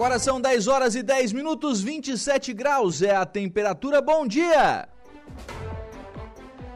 [0.00, 4.00] Agora são 10 horas e 10 minutos, 27 graus é a temperatura.
[4.00, 4.88] Bom dia!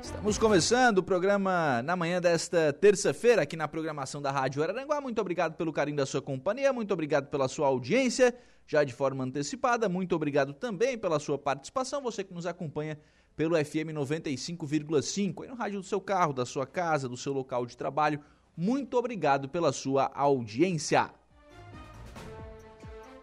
[0.03, 5.01] Estamos começando o programa na manhã desta terça-feira aqui na programação da Rádio Araranguá.
[5.01, 8.35] Muito obrigado pelo carinho da sua companhia, muito obrigado pela sua audiência,
[8.67, 9.89] já de forma antecipada.
[9.89, 13.01] Muito obrigado também pela sua participação, você que nos acompanha
[13.35, 17.65] pelo FM 95,5 aí no rádio do seu carro, da sua casa, do seu local
[17.65, 18.21] de trabalho.
[18.55, 21.11] Muito obrigado pela sua audiência.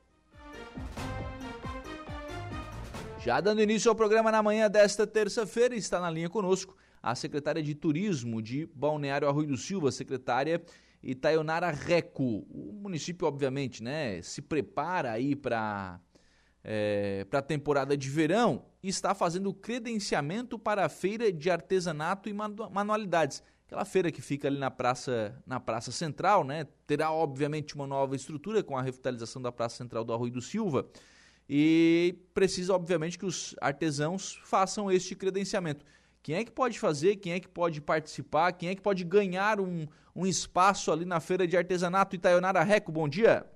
[3.21, 7.63] Já dando início ao programa na manhã desta terça-feira, está na linha conosco a secretária
[7.63, 10.63] de Turismo de Balneário Arroio do Silva, secretária
[11.03, 12.47] Itaionara Reco.
[12.51, 16.01] O município, obviamente, né, se prepara aí para
[16.63, 22.29] é, para a temporada de verão e está fazendo credenciamento para a feira de artesanato
[22.29, 23.43] e manualidades.
[23.67, 26.67] Aquela feira que fica ali na praça, na praça central, né?
[26.87, 30.89] Terá obviamente uma nova estrutura com a revitalização da praça central do Arroio do Silva
[31.49, 35.85] e precisa, obviamente, que os artesãos façam este credenciamento.
[36.29, 39.59] Quem é que pode fazer, quem é que pode participar, quem é que pode ganhar
[39.59, 42.93] um, um espaço ali na Feira de Artesanato Itaionara Reco?
[42.93, 43.47] Bom dia.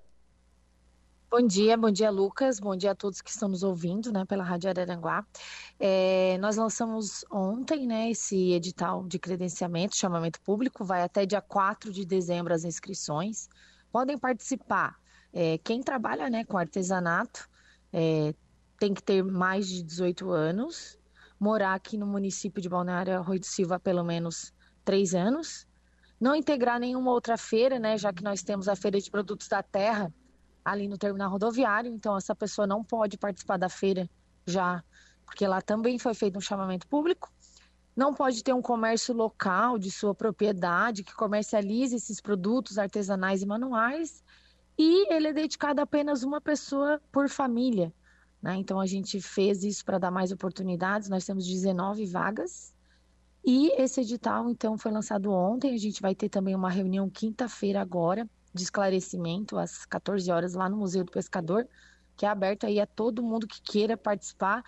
[1.30, 4.42] Bom dia, bom dia Lucas, bom dia a todos que estão nos ouvindo né, pela
[4.42, 5.22] Rádio Araranguá.
[5.78, 11.92] É, nós lançamos ontem né, esse edital de credenciamento, chamamento público, vai até dia 4
[11.92, 13.50] de dezembro as inscrições.
[13.92, 14.98] Podem participar
[15.30, 17.46] é, quem trabalha né, com artesanato,
[17.92, 18.32] é,
[18.78, 20.98] tem que ter mais de 18 anos,
[21.42, 24.54] morar aqui no município de Balneário Arroio do Silva há pelo menos
[24.84, 25.66] três anos,
[26.20, 29.60] não integrar nenhuma outra feira, né, já que nós temos a Feira de Produtos da
[29.60, 30.14] Terra
[30.64, 34.08] ali no terminal rodoviário, então essa pessoa não pode participar da feira
[34.46, 34.84] já,
[35.26, 37.28] porque lá também foi feito um chamamento público.
[37.96, 43.46] Não pode ter um comércio local de sua propriedade que comercialize esses produtos artesanais e
[43.46, 44.22] manuais
[44.78, 47.92] e ele é dedicado a apenas uma pessoa por família.
[48.42, 48.56] Né?
[48.56, 51.08] Então a gente fez isso para dar mais oportunidades.
[51.08, 52.74] Nós temos 19 vagas.
[53.44, 55.74] E esse edital, então, foi lançado ontem.
[55.74, 60.68] A gente vai ter também uma reunião quinta-feira agora, de esclarecimento, às 14 horas, lá
[60.68, 61.66] no Museu do Pescador,
[62.16, 64.62] que é aberto aí a todo mundo que queira participar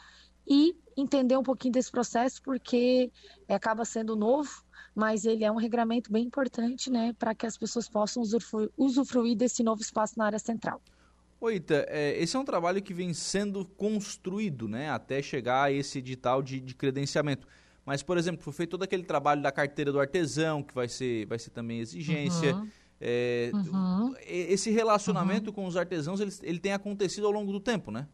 [0.47, 3.13] e entender um pouquinho desse processo, porque
[3.49, 7.89] acaba sendo novo mas ele é um regramento bem importante, né, para que as pessoas
[7.89, 8.23] possam
[8.77, 10.81] usufruir, desse novo espaço na área central.
[11.41, 15.99] Oita, é, esse é um trabalho que vem sendo construído, né, até chegar a esse
[15.99, 17.47] edital de, de credenciamento.
[17.85, 21.27] Mas, por exemplo, foi feito todo aquele trabalho da carteira do artesão, que vai ser,
[21.27, 22.55] vai ser também exigência.
[22.55, 22.69] Uhum.
[23.01, 24.15] É, uhum.
[24.27, 25.55] Esse relacionamento uhum.
[25.55, 28.09] com os artesãos, ele, ele tem acontecido ao longo do tempo, né?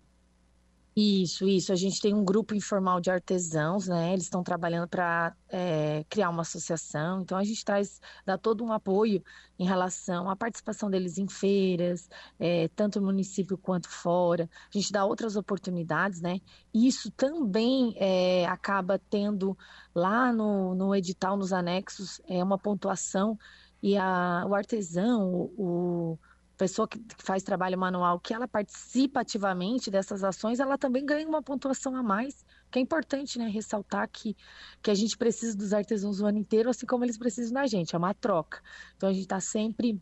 [0.97, 1.73] Isso, isso.
[1.73, 4.13] A gente tem um grupo informal de artesãos, né?
[4.13, 7.23] Eles estão trabalhando para é, criar uma associação.
[7.23, 9.23] Então a gente traz, dá todo um apoio
[9.59, 12.09] em relação à participação deles em feiras,
[12.39, 14.51] é, tanto no município quanto fora.
[14.75, 16.41] A gente dá outras oportunidades, né?
[16.75, 19.57] Isso também é, acaba tendo
[19.95, 23.39] lá no, no edital, nos anexos, é uma pontuação
[23.83, 26.19] e a, o artesão, o,
[26.61, 31.43] pessoa que, faz trabalho manual, que ela participa ativamente dessas ações, ela também ganha uma
[31.43, 34.37] pontuação a mais, que é importante, né, ressaltar que,
[34.83, 37.95] que a gente precisa dos artesãos o ano inteiro, assim como eles precisam da gente,
[37.95, 38.61] é uma troca.
[38.95, 39.99] Então a gente está sempre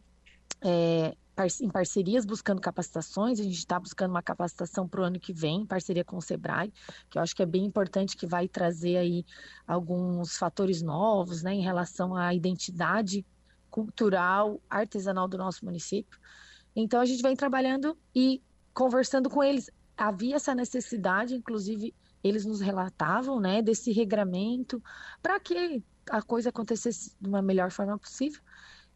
[0.61, 1.17] é,
[1.63, 5.61] em parcerias buscando capacitações, a gente está buscando uma capacitação para o ano que vem,
[5.61, 6.73] em parceria com o Sebrae,
[7.09, 9.25] que eu acho que é bem importante, que vai trazer aí
[9.65, 13.25] alguns fatores novos, né, em relação à identidade
[13.71, 16.19] cultural, artesanal do nosso município.
[16.75, 18.43] Então a gente vem trabalhando e
[18.73, 19.71] conversando com eles.
[19.97, 24.83] Havia essa necessidade, inclusive eles nos relatavam, né, desse regramento
[25.23, 28.41] para que a coisa acontecesse de uma melhor forma possível.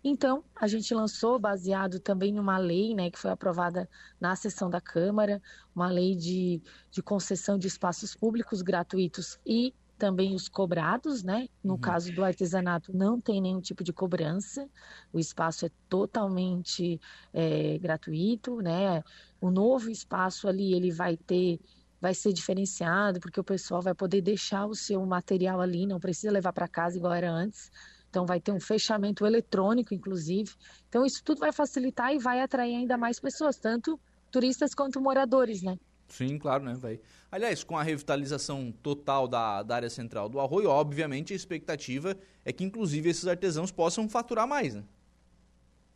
[0.05, 3.89] Então, a gente lançou, baseado também numa lei né, que foi aprovada
[4.21, 5.41] na sessão da Câmara,
[5.75, 6.61] uma lei de,
[6.91, 9.73] de concessão de espaços públicos gratuitos e
[10.03, 11.47] também os cobrados, né?
[11.63, 11.81] No uhum.
[11.81, 14.69] caso do artesanato, não tem nenhum tipo de cobrança,
[15.13, 17.01] o espaço é totalmente
[17.33, 19.01] é, gratuito, né?
[19.41, 21.61] O novo espaço ali, ele vai ter,
[22.01, 26.33] vai ser diferenciado, porque o pessoal vai poder deixar o seu material ali, não precisa
[26.33, 27.71] levar para casa igual era antes.
[28.11, 30.53] Então, vai ter um fechamento eletrônico, inclusive.
[30.89, 34.01] Então, isso tudo vai facilitar e vai atrair ainda mais pessoas, tanto
[34.33, 35.77] turistas quanto moradores, né?
[36.13, 37.01] Sim, claro, né, vai.
[37.31, 42.15] Aliás, com a revitalização total da, da área central do Arroio, obviamente a expectativa
[42.45, 44.85] é que inclusive esses artesãos possam faturar mais, né?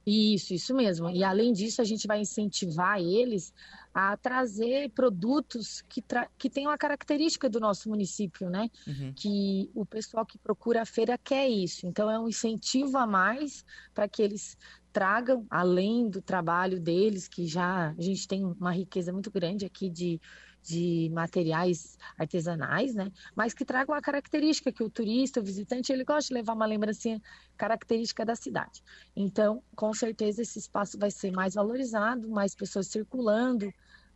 [0.07, 1.11] Isso, isso mesmo.
[1.11, 3.53] E além disso, a gente vai incentivar eles
[3.93, 8.71] a trazer produtos que, tra que tenham a característica do nosso município, né?
[8.87, 9.13] Uhum.
[9.15, 11.87] Que o pessoal que procura a feira quer isso.
[11.87, 14.57] Então, é um incentivo a mais para que eles
[14.96, 19.90] tragam, além do trabalho deles, que já a gente tem uma riqueza muito grande aqui
[19.90, 20.19] de,
[20.62, 23.12] de materiais artesanais, né?
[23.34, 26.64] Mas que tragam a característica que o turista, o visitante, ele gosta de levar uma
[26.64, 27.20] lembrancinha
[27.58, 28.82] característica da cidade.
[29.14, 33.70] Então, com certeza esse espaço vai ser mais valorizado, mais pessoas circulando.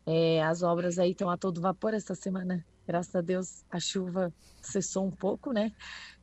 [0.06, 2.64] É, as obras aí estão a todo vapor essa semana.
[2.86, 4.32] Graças a Deus a chuva
[4.62, 5.72] cessou um pouco, né?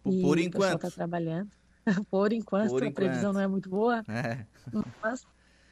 [0.04, 0.78] E Por enquanto.
[0.78, 1.52] está trabalhando.
[2.12, 4.04] Por enquanto, Por a previsão não é muito boa.
[4.08, 4.46] É.
[5.02, 5.26] Mas,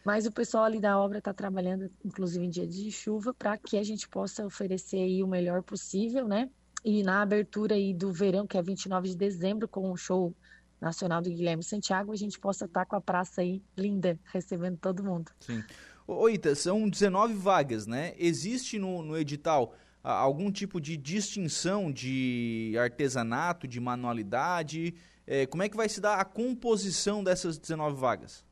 [0.03, 3.77] mas, o pessoal ali da obra está trabalhando, inclusive em dia de chuva, para que
[3.77, 6.50] a gente possa oferecer aí o melhor possível, né?
[6.83, 10.33] E na abertura aí do verão, que é 29 de dezembro, com o show
[10.79, 14.77] nacional do Guilherme Santiago, a gente possa estar tá com a praça aí linda, recebendo
[14.77, 15.31] todo mundo.
[15.39, 15.63] Sim.
[16.07, 18.13] Ô, Ita, são 19 vagas, né?
[18.18, 19.73] Existe no, no edital
[20.03, 24.94] algum tipo de distinção de artesanato, de manualidade?
[25.27, 28.45] É, como é que vai se dar a composição dessas 19 vagas?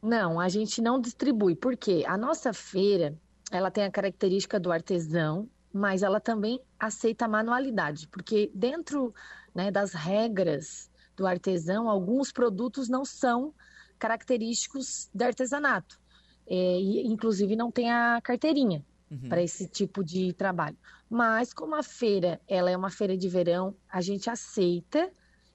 [0.00, 3.18] Não, a gente não distribui, porque a nossa feira,
[3.50, 9.14] ela tem a característica do artesão, mas ela também aceita a manualidade, porque dentro
[9.54, 13.54] né, das regras do artesão, alguns produtos não são
[13.98, 15.98] característicos de artesanato.
[16.46, 19.28] É, e, inclusive não tem a carteirinha uhum.
[19.28, 20.76] para esse tipo de trabalho.
[21.08, 25.10] Mas como a feira ela é uma feira de verão, a gente aceita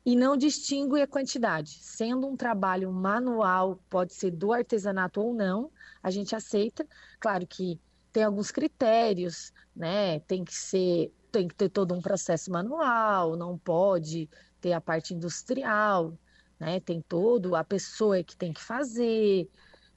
[0.05, 1.77] e não distingue a quantidade.
[1.81, 6.87] Sendo um trabalho manual, pode ser do artesanato ou não, a gente aceita.
[7.19, 7.79] Claro que
[8.11, 10.19] tem alguns critérios, né?
[10.21, 14.29] Tem que ser, tem que ter todo um processo manual, não pode
[14.59, 16.17] ter a parte industrial,
[16.59, 16.79] né?
[16.79, 19.49] Tem todo a pessoa que tem que fazer,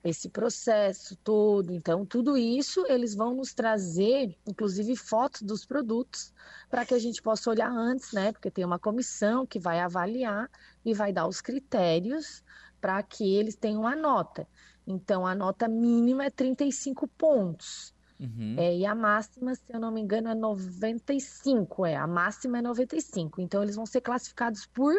[0.04, 1.72] esse processo todo.
[1.72, 6.32] Então, tudo isso eles vão nos trazer, inclusive fotos dos produtos,
[6.68, 8.32] para que a gente possa olhar antes, né?
[8.32, 10.50] Porque tem uma comissão que vai avaliar
[10.84, 12.42] e vai dar os critérios
[12.80, 14.46] para que eles tenham a nota.
[14.86, 17.94] Então, a nota mínima é 35 pontos.
[18.18, 18.56] Uhum.
[18.58, 21.86] É, e a máxima, se eu não me engano, é 95.
[21.86, 23.40] É, a máxima é 95.
[23.40, 24.94] Então, eles vão ser classificados por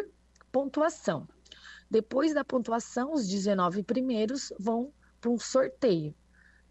[0.50, 1.28] pontuação.
[1.94, 6.12] Depois da pontuação, os 19 primeiros vão para um sorteio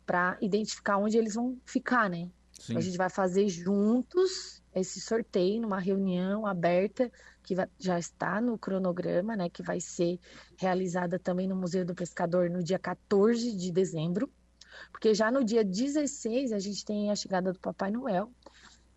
[0.05, 2.29] para identificar onde eles vão ficar, né?
[2.59, 2.75] Sim.
[2.75, 7.09] A gente vai fazer juntos esse sorteio numa reunião aberta
[7.41, 9.49] que já está no cronograma, né?
[9.49, 10.19] Que vai ser
[10.57, 14.29] realizada também no Museu do Pescador no dia 14 de dezembro,
[14.91, 18.29] porque já no dia 16 a gente tem a chegada do Papai Noel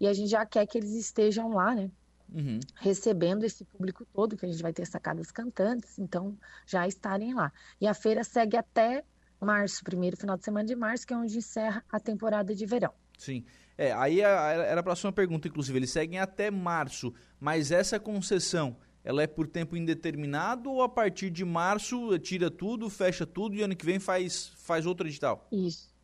[0.00, 1.88] e a gente já quer que eles estejam lá, né?
[2.32, 2.60] Uhum.
[2.76, 7.52] recebendo esse público todo, que a gente vai ter sacadas cantantes, então já estarem lá.
[7.80, 9.04] E a feira segue até
[9.40, 12.92] março, primeiro final de semana de março, que é onde encerra a temporada de verão.
[13.18, 13.44] Sim.
[13.78, 15.78] É, aí era a próxima pergunta, inclusive.
[15.78, 21.30] Eles seguem até março, mas essa concessão, ela é por tempo indeterminado ou a partir
[21.30, 25.46] de março tira tudo, fecha tudo e ano que vem faz, faz outro edital?
[25.52, 25.94] Isso.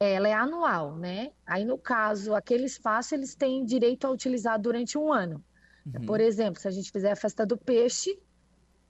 [0.00, 1.30] Ela é anual, né?
[1.46, 5.44] Aí, no caso, aquele espaço eles têm direito a utilizar durante um ano.
[5.86, 6.06] Uhum.
[6.06, 8.18] Por exemplo, se a gente fizer a festa do peixe,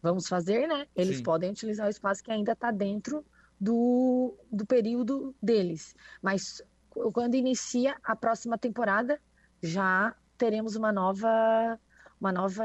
[0.02, 0.86] vamos fazer, né?
[0.94, 1.22] Eles Sim.
[1.22, 3.24] podem utilizar o espaço que ainda está dentro
[3.58, 5.94] do, do período deles.
[6.20, 9.20] Mas quando inicia a próxima temporada,
[9.62, 11.78] já teremos uma nova,
[12.20, 12.64] uma nova,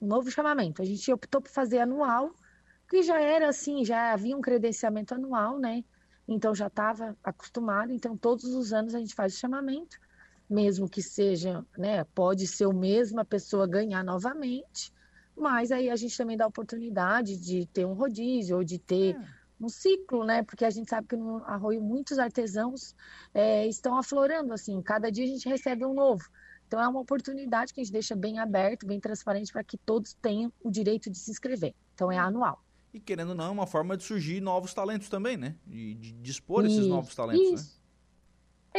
[0.00, 0.80] um novo chamamento.
[0.80, 2.32] A gente optou por fazer anual,
[2.88, 5.84] que já era assim, já havia um credenciamento anual, né?
[6.26, 7.92] Então já estava acostumado.
[7.92, 9.98] Então todos os anos a gente faz o chamamento,
[10.48, 12.04] mesmo que seja, né?
[12.14, 14.92] Pode ser o mesma pessoa ganhar novamente,
[15.36, 19.14] mas aí a gente também dá a oportunidade de ter um rodízio ou de ter
[19.14, 20.42] é um ciclo, né?
[20.42, 22.94] Porque a gente sabe que no Arroio muitos artesãos
[23.34, 26.24] é, estão aflorando, assim, cada dia a gente recebe um novo.
[26.66, 30.14] Então é uma oportunidade que a gente deixa bem aberto, bem transparente para que todos
[30.14, 31.74] tenham o direito de se inscrever.
[31.94, 32.62] Então é anual.
[32.92, 35.56] E querendo ou não, é uma forma de surgir novos talentos também, né?
[35.66, 37.54] De, de dispor esses novos talentos, né?
[37.54, 37.74] isso.
[37.74, 37.77] né?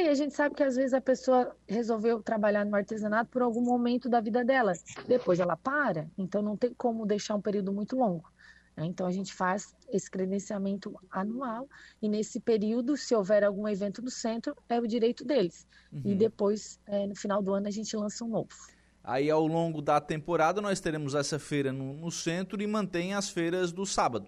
[0.01, 3.61] E a gente sabe que às vezes a pessoa resolveu trabalhar no artesanato por algum
[3.61, 4.73] momento da vida dela.
[5.07, 8.31] Depois ela para, então não tem como deixar um período muito longo.
[8.79, 8.85] Né?
[8.85, 11.67] Então, a gente faz esse credenciamento anual
[12.01, 15.67] e, nesse período, se houver algum evento no centro, é o direito deles.
[15.91, 16.01] Uhum.
[16.05, 18.49] E depois, é, no final do ano, a gente lança um novo.
[19.03, 23.29] Aí, ao longo da temporada, nós teremos essa feira no, no centro e mantém as
[23.29, 24.27] feiras do sábado.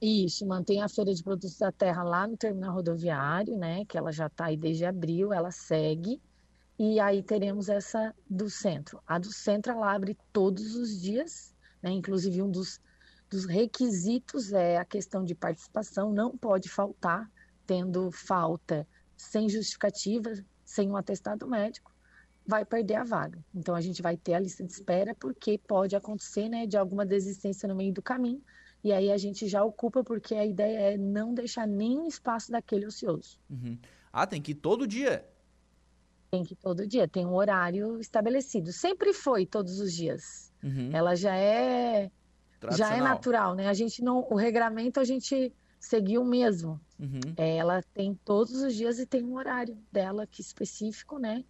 [0.00, 3.84] Isso, mantém a Feira de Produtos da Terra lá no terminal rodoviário, né?
[3.84, 6.20] Que ela já está aí desde abril, ela segue.
[6.78, 9.02] E aí teremos essa do centro.
[9.06, 11.90] A do centro ela abre todos os dias, né?
[11.90, 12.80] Inclusive um dos
[13.30, 17.30] dos requisitos é a questão de participação, não pode faltar,
[17.64, 20.32] tendo falta sem justificativa,
[20.64, 21.94] sem um atestado médico,
[22.44, 23.38] vai perder a vaga.
[23.54, 27.06] Então a gente vai ter a lista de espera porque pode acontecer, né, de alguma
[27.06, 28.42] desistência no meio do caminho,
[28.82, 32.86] e aí a gente já ocupa porque a ideia é não deixar nenhum espaço daquele
[32.86, 33.38] ocioso.
[33.48, 33.78] Uhum.
[34.12, 35.24] Ah, tem que ir todo dia.
[36.30, 38.72] Tem que ir todo dia, tem um horário estabelecido.
[38.72, 40.52] Sempre foi todos os dias.
[40.62, 40.90] Uhum.
[40.92, 42.10] Ela já é
[42.76, 43.68] já é natural, né?
[43.68, 46.78] A gente não, o regramento a gente seguiu mesmo.
[46.98, 47.20] Uhum.
[47.36, 51.42] É, ela tem todos os dias e tem um horário dela que específico, né?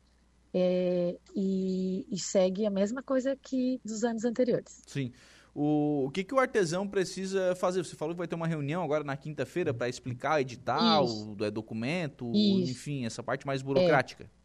[0.54, 4.82] É, e, e, segue a mesma coisa que dos anos anteriores.
[4.86, 5.12] Sim.
[5.54, 7.84] O, o que, que o artesão precisa fazer?
[7.84, 11.50] Você falou que vai ter uma reunião agora na quinta-feira para explicar edital, o, é
[11.50, 12.70] documento, Isso.
[12.70, 14.24] enfim, essa parte mais burocrática.
[14.24, 14.40] É.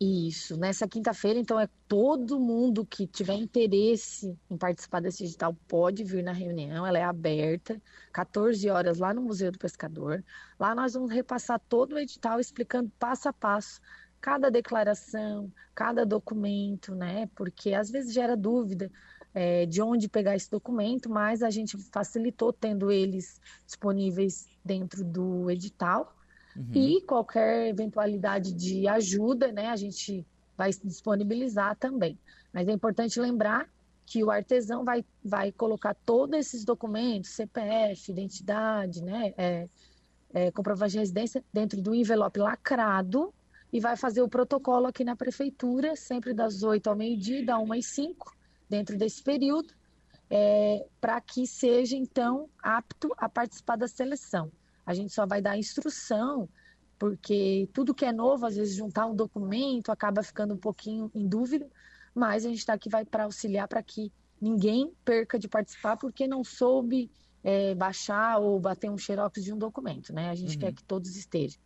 [0.00, 6.04] Isso, nessa quinta-feira, então, é todo mundo que tiver interesse em participar desse edital pode
[6.04, 10.24] vir na reunião, ela é aberta, 14 horas lá no Museu do Pescador.
[10.58, 13.80] Lá nós vamos repassar todo o edital explicando passo a passo
[14.20, 17.28] cada declaração, cada documento, né?
[17.34, 18.90] Porque às vezes gera dúvida
[19.34, 25.50] é, de onde pegar esse documento, mas a gente facilitou tendo eles disponíveis dentro do
[25.50, 26.14] edital.
[26.56, 26.70] Uhum.
[26.74, 32.18] E qualquer eventualidade de ajuda, né, a gente vai disponibilizar também.
[32.52, 33.68] Mas é importante lembrar
[34.04, 39.68] que o artesão vai, vai colocar todos esses documentos, CPF, identidade, né, é,
[40.32, 43.32] é, comprovante de residência, dentro do envelope lacrado
[43.72, 47.72] e vai fazer o protocolo aqui na prefeitura, sempre das 8 ao meio-dia, da 1
[47.74, 48.37] às 5,
[48.68, 49.72] dentro desse período,
[50.30, 54.50] é, para que seja, então, apto a participar da seleção.
[54.84, 56.48] A gente só vai dar instrução,
[56.98, 61.26] porque tudo que é novo, às vezes juntar um documento acaba ficando um pouquinho em
[61.26, 61.68] dúvida,
[62.14, 66.26] mas a gente está aqui vai para auxiliar para que ninguém perca de participar porque
[66.26, 67.10] não soube
[67.42, 70.30] é, baixar ou bater um xerox de um documento, né?
[70.30, 70.60] A gente uhum.
[70.60, 71.60] quer que todos estejam.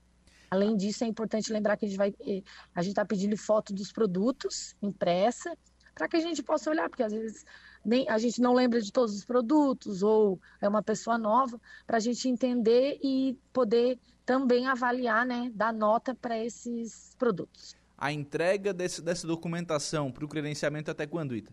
[0.51, 2.43] Além disso, é importante lembrar que a gente vai, eh,
[2.75, 5.57] a gente está pedindo foto dos produtos impressa
[5.95, 7.45] para que a gente possa olhar, porque às vezes
[7.85, 11.97] nem a gente não lembra de todos os produtos ou é uma pessoa nova, para
[11.97, 17.77] a gente entender e poder também avaliar, né, dar nota para esses produtos.
[17.99, 21.53] A entrega desse, dessa documentação para o credenciamento até quando, Ita?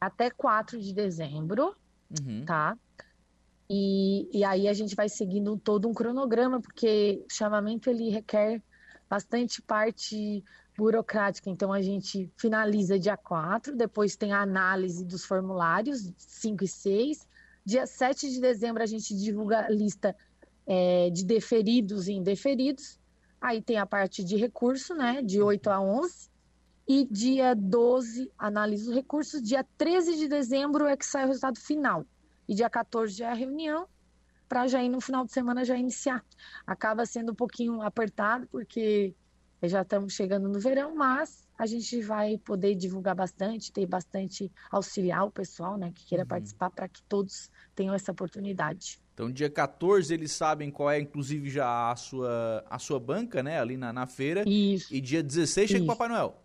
[0.00, 1.74] Até 4 de dezembro,
[2.20, 2.44] uhum.
[2.44, 2.76] tá?
[3.68, 8.62] E, e aí a gente vai seguindo todo um cronograma, porque o chamamento ele requer
[9.08, 10.44] bastante parte
[10.76, 11.48] burocrática.
[11.48, 17.28] Então a gente finaliza dia 4, depois tem a análise dos formulários 5 e 6.
[17.64, 20.14] Dia 7 de dezembro a gente divulga a lista
[20.66, 22.98] é, de deferidos e indeferidos.
[23.40, 26.30] Aí tem a parte de recurso, né, de 8 a 11.
[26.86, 31.58] e dia 12 analisa os recursos, dia 13 de dezembro é que sai o resultado
[31.58, 32.04] final.
[32.46, 33.88] E dia 14 já é a reunião,
[34.48, 36.22] para já ir no final de semana já iniciar.
[36.66, 39.14] Acaba sendo um pouquinho apertado, porque
[39.68, 45.24] já estamos chegando no verão, mas a gente vai poder divulgar bastante, ter bastante auxiliar
[45.24, 46.28] o pessoal né, que queira uhum.
[46.28, 49.00] participar para que todos tenham essa oportunidade.
[49.14, 53.60] Então, dia 14, eles sabem qual é, inclusive, já a sua, a sua banca, né?
[53.60, 54.42] Ali na, na feira.
[54.44, 54.92] Isso.
[54.92, 56.36] E dia 16 chega o Papai Noel.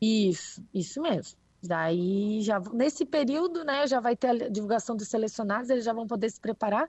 [0.00, 1.36] Isso, isso mesmo.
[1.62, 6.06] Daí já nesse período, né, já vai ter a divulgação dos selecionados, eles já vão
[6.06, 6.88] poder se preparar,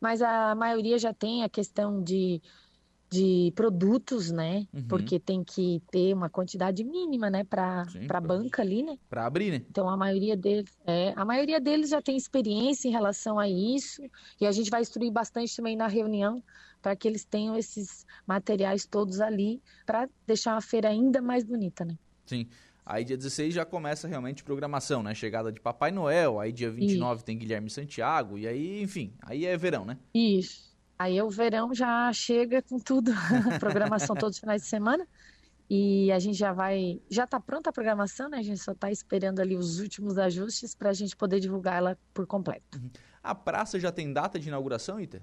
[0.00, 2.40] mas a maioria já tem a questão de
[3.10, 4.66] de produtos, né?
[4.72, 4.82] Uhum.
[4.88, 8.98] Porque tem que ter uma quantidade mínima, né, para para banca ali, né?
[9.08, 9.62] Para abrir, né?
[9.70, 14.02] Então a maioria deles, é, a maioria deles já tem experiência em relação a isso,
[14.40, 16.42] e a gente vai instruir bastante também na reunião
[16.82, 21.84] para que eles tenham esses materiais todos ali para deixar a feira ainda mais bonita,
[21.84, 21.96] né?
[22.26, 22.46] Sim.
[22.84, 25.12] Aí dia 16 já começa realmente programação, né?
[25.12, 27.24] Chegada de Papai Noel, aí dia 29 Isso.
[27.24, 29.98] tem Guilherme Santiago, e aí, enfim, aí é verão, né?
[30.14, 30.75] Isso.
[30.98, 33.12] Aí o verão já chega com tudo,
[33.60, 35.06] programação todos os finais de semana.
[35.68, 37.00] E a gente já vai.
[37.10, 38.38] Já está pronta a programação, né?
[38.38, 41.98] A gente só está esperando ali os últimos ajustes para a gente poder divulgar ela
[42.14, 42.78] por completo.
[42.78, 42.88] Uhum.
[43.22, 45.20] A praça já tem data de inauguração, Ita?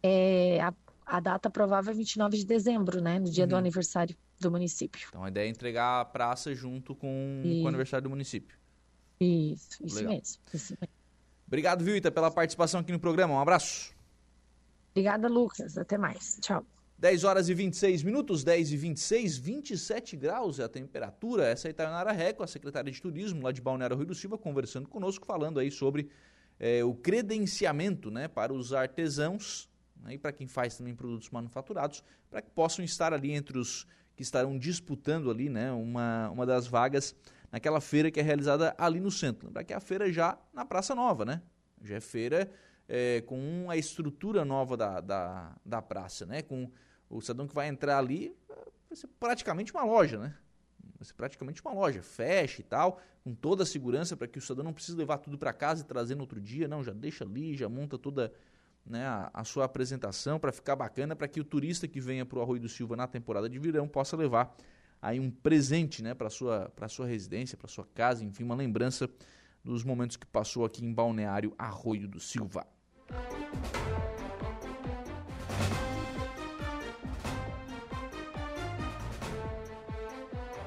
[0.00, 0.72] É, a,
[1.04, 3.18] a data provável é 29 de dezembro, né?
[3.18, 3.48] No dia uhum.
[3.48, 5.06] do aniversário do município.
[5.08, 7.58] Então a ideia é entregar a praça junto com, e...
[7.58, 8.56] com o aniversário do município.
[9.20, 10.12] Isso, isso mesmo,
[10.52, 10.94] isso mesmo.
[11.46, 13.34] Obrigado, viu, Ita, pela participação aqui no programa.
[13.34, 13.93] Um abraço.
[14.94, 15.76] Obrigada, Lucas.
[15.76, 16.38] Até mais.
[16.40, 16.64] Tchau.
[16.98, 21.44] 10 horas e 26 minutos, 10 e 26, 27 graus é a temperatura.
[21.48, 24.38] Essa é a Itaionara Reco, a secretária de Turismo lá de Balneário Rio do Silva,
[24.38, 26.08] conversando conosco, falando aí sobre
[26.60, 29.68] é, o credenciamento né, para os artesãos
[30.00, 33.86] né, e para quem faz também produtos manufaturados, para que possam estar ali entre os
[34.14, 37.16] que estarão disputando ali né, uma, uma das vagas
[37.50, 39.48] naquela feira que é realizada ali no centro.
[39.48, 41.42] Lembrar que é a feira já na Praça Nova, né?
[41.82, 42.48] Já é feira
[42.88, 46.42] é, com a estrutura nova da, da, da praça, né?
[46.42, 46.70] Com
[47.08, 48.36] o cidadão que vai entrar ali,
[48.88, 50.34] vai ser praticamente uma loja, né?
[50.96, 54.42] Vai ser praticamente uma loja, fecha e tal, com toda a segurança para que o
[54.42, 57.24] cidadão não precise levar tudo para casa e trazer no outro dia, não, já deixa
[57.24, 58.32] ali, já monta toda
[58.84, 62.38] né, a, a sua apresentação para ficar bacana, para que o turista que venha para
[62.38, 64.54] o Arroio do Silva na temporada de verão possa levar
[65.00, 69.08] aí um presente né, para sua para sua residência, para sua casa, enfim, uma lembrança
[69.62, 72.66] dos momentos que passou aqui em Balneário Arroio do Silva.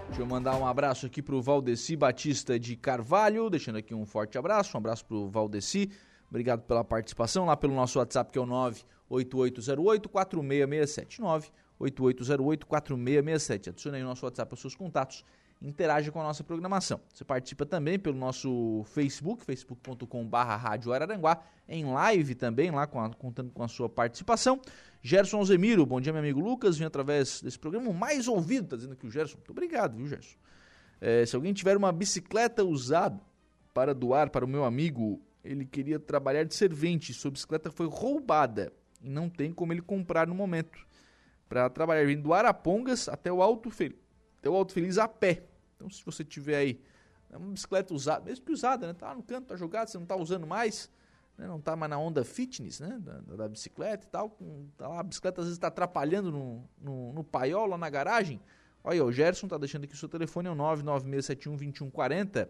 [0.08, 4.04] Deixa eu mandar um abraço aqui para o Valdeci Batista de Carvalho, deixando aqui um
[4.04, 5.92] forte abraço, um abraço para o Valdeci,
[6.28, 13.70] obrigado pela participação lá pelo nosso WhatsApp que é o 98808 4667 98808 4667.
[13.70, 15.24] Adicione aí o nosso WhatsApp para os seus contatos
[15.62, 17.00] interaja com a nossa programação.
[17.14, 23.10] Você participa também pelo nosso Facebook, facebook.com.br Rádio Araranguá, em live também, lá com a,
[23.10, 24.62] contando com a sua participação.
[25.02, 28.94] Gerson Alzemiro, bom dia, meu amigo Lucas, vim através desse programa mais ouvido, tá dizendo
[28.94, 29.38] aqui o Gerson.
[29.38, 30.38] Muito obrigado, viu, Gerson?
[31.00, 33.20] É, se alguém tiver uma bicicleta usada
[33.74, 38.72] para doar para o meu amigo, ele queria trabalhar de servente, sua bicicleta foi roubada
[39.02, 40.86] e não tem como ele comprar no momento.
[41.48, 44.07] Para trabalhar vindo do Arapongas até o Alto Feliz
[44.40, 45.44] até o Alto Feliz a pé.
[45.76, 46.82] Então, se você tiver aí
[47.30, 48.94] né, uma bicicleta usada, mesmo que usada, né?
[48.94, 50.92] Tá no canto, tá jogado, você não tá usando mais,
[51.38, 51.48] né?
[51.48, 53.00] Não tá mais na onda fitness, né?
[53.00, 54.38] Da, da bicicleta e tal.
[54.78, 58.42] Tá lá, a bicicleta às vezes está atrapalhando no, no, no paiol, lá na garagem.
[58.84, 62.48] Olha o Gerson tá deixando aqui o seu telefone, é o 996712140,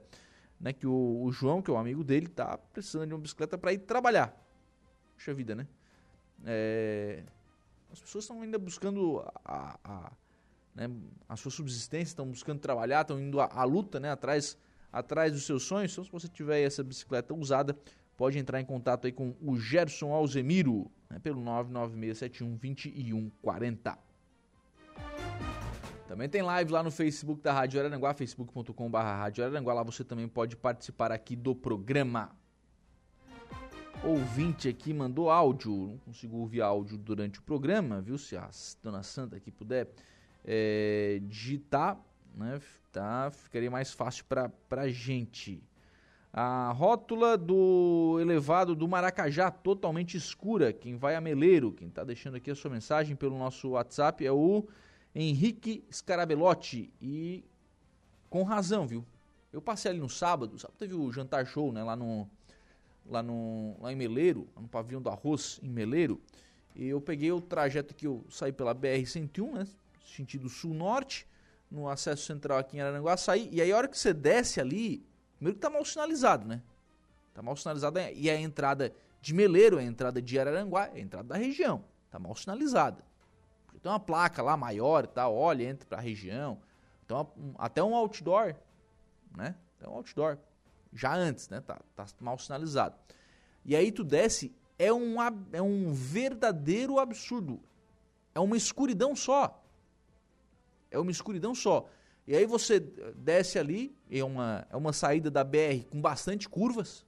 [0.60, 0.73] né?
[0.73, 3.73] Que o, o, João, que é o amigo dele, tá precisando de uma bicicleta para
[3.73, 4.38] ir trabalhar.
[5.15, 5.67] Puxa vida, né?
[6.45, 7.23] É,
[7.91, 10.12] as pessoas estão ainda buscando a, a
[10.78, 10.90] né,
[11.28, 14.56] a sua subsistência, estão buscando trabalhar, estão indo à, à, luta, né, atrás,
[14.94, 15.92] atrás dos seus sonhos.
[15.92, 17.76] Então, se você tiver essa bicicleta usada,
[18.16, 23.98] pode entrar em contato aí com o Gerson Alzemiro, né, pelo 996712140.
[26.08, 28.98] Também tem live lá no Facebook da Rádio Araranguá, facebook.com.br.
[29.66, 32.30] Lá você também pode participar aqui do programa.
[34.04, 38.16] Ouvinte aqui mandou áudio, não consigo ouvir áudio durante o programa, viu?
[38.18, 38.48] Se a
[38.82, 39.90] dona Santa aqui puder
[40.47, 41.99] é, digitar,
[42.33, 45.62] né, tá, ficaria mais fácil para a gente.
[46.31, 50.71] A rótula do elevado do Maracajá, totalmente escura.
[50.71, 54.31] Quem vai a Meleiro, quem está deixando aqui a sua mensagem pelo nosso WhatsApp é
[54.31, 54.67] o
[55.15, 56.93] Henrique Scarabelotti.
[57.01, 57.43] E
[58.29, 59.03] com razão, viu?
[59.51, 62.29] Eu passei ali no sábado, sábado teve o jantar show, né, lá no
[63.05, 66.21] lá no lá em Meleiro, no pavilhão do arroz em Meleiro.
[66.75, 69.67] E eu peguei o trajeto que eu saí pela BR 101, né?
[70.15, 71.28] Sentido sul-norte,
[71.70, 75.06] no acesso central aqui em Araranguá, sair, e aí a hora que você desce ali,
[75.36, 76.62] primeiro que tá mal sinalizado, né?
[77.34, 81.28] Tá mal sinalizado, e a entrada de Meleiro, a entrada de Araranguá, é a entrada
[81.28, 83.06] da região, tá mal sinalizada.
[83.82, 86.60] Tem uma placa lá maior e tal, olha, entra pra região.
[87.06, 88.56] Então, até um outdoor,
[89.36, 89.56] né?
[89.78, 90.38] Até um outdoor.
[90.91, 91.62] Já antes, né?
[91.62, 92.96] Tá, tá mal sinalizado.
[93.63, 95.15] E aí tu desce, é um,
[95.54, 97.62] é um verdadeiro absurdo.
[98.34, 99.63] É uma escuridão só.
[100.89, 101.89] É uma escuridão só.
[102.28, 102.80] E aí você
[103.15, 107.06] desce ali, é uma, é uma saída da BR com bastante curvas.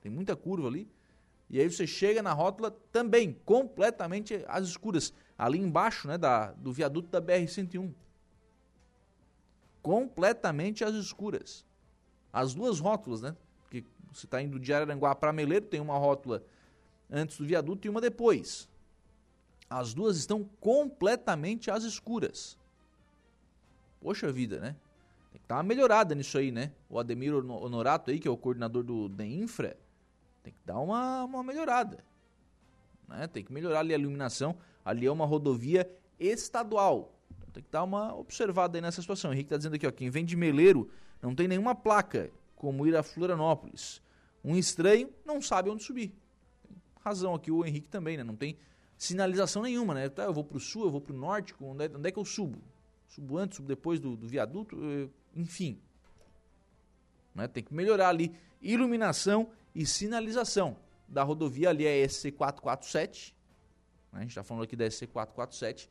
[0.00, 0.88] Tem muita curva ali.
[1.48, 5.12] E aí você chega na rótula também, completamente às escuras.
[5.36, 7.92] Ali embaixo, né, da, do viaduto da BR-101.
[9.82, 11.66] Completamente às escuras.
[12.32, 13.36] As duas rótulas, né?
[13.68, 16.44] Que você está indo de Araranguá para Meleiro, tem uma rótula
[17.10, 18.68] antes do viaduto e uma depois.
[19.68, 22.56] As duas estão completamente às escuras.
[24.00, 24.76] Poxa vida, né?
[25.30, 26.72] Tem que dar uma melhorada nisso aí, né?
[26.88, 29.76] O Ademir Honorato aí, que é o coordenador do DENFRA,
[30.42, 32.02] tem que dar uma, uma melhorada.
[33.06, 33.26] Né?
[33.26, 34.56] Tem que melhorar ali a iluminação.
[34.84, 37.14] Ali é uma rodovia estadual.
[37.36, 39.30] Então tem que dar uma observada aí nessa situação.
[39.30, 42.86] O Henrique está dizendo aqui, ó, quem vem de Meleiro não tem nenhuma placa, como
[42.86, 44.02] ir a Florianópolis.
[44.42, 46.14] Um estranho não sabe onde subir.
[46.66, 48.24] Tem razão aqui o Henrique também, né?
[48.24, 48.56] Não tem
[48.96, 50.08] sinalização nenhuma, né?
[50.08, 52.12] Tá, eu vou para o sul, eu vou para o norte, onde é, onde é
[52.12, 52.62] que eu subo?
[53.10, 55.80] Subo antes, subo depois do, do viaduto, eh, enfim.
[57.34, 57.48] Né?
[57.48, 60.76] Tem que melhorar ali iluminação e sinalização
[61.08, 63.32] da rodovia ali é SC447.
[64.12, 64.18] Né?
[64.18, 65.88] A gente está falando aqui da SC447.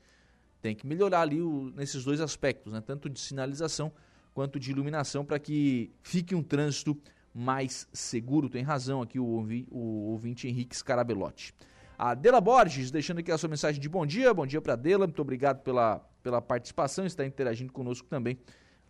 [0.62, 2.80] Tem que melhorar ali o, nesses dois aspectos, né?
[2.80, 3.92] tanto de sinalização
[4.34, 6.98] quanto de iluminação, para que fique um trânsito
[7.36, 8.50] mais seguro.
[8.50, 11.54] Tem razão aqui o, o ouvinte Henrique Scarabelotti.
[11.98, 14.34] A Dela Borges, deixando aqui a sua mensagem de bom dia.
[14.34, 15.06] Bom dia para Dela.
[15.06, 17.06] Muito obrigado pela, pela participação.
[17.06, 18.38] Está interagindo conosco também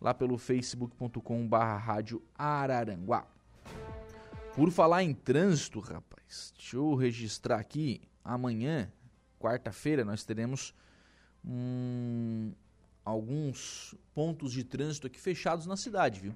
[0.00, 3.26] lá pelo facebook.com.br Rádio Araranguá.
[4.54, 8.00] Por falar em trânsito, rapaz, deixa eu registrar aqui.
[8.24, 8.90] Amanhã,
[9.38, 10.74] quarta-feira, nós teremos
[11.44, 12.52] hum,
[13.04, 16.34] alguns pontos de trânsito aqui fechados na cidade, viu?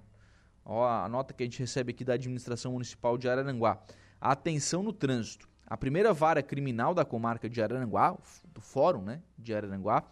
[0.65, 3.83] Ó, a nota que a gente recebe aqui da Administração Municipal de Araranguá.
[4.21, 5.49] Atenção no trânsito.
[5.67, 10.05] A primeira vara criminal da comarca de Araranguá, do Fórum né, de Araranguá,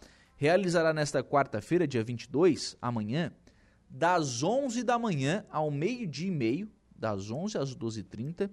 [0.43, 3.31] realizará nesta quarta-feira, dia 22, amanhã,
[3.89, 8.49] das 11 da manhã ao meio-dia e meio, das 11 às 12h30,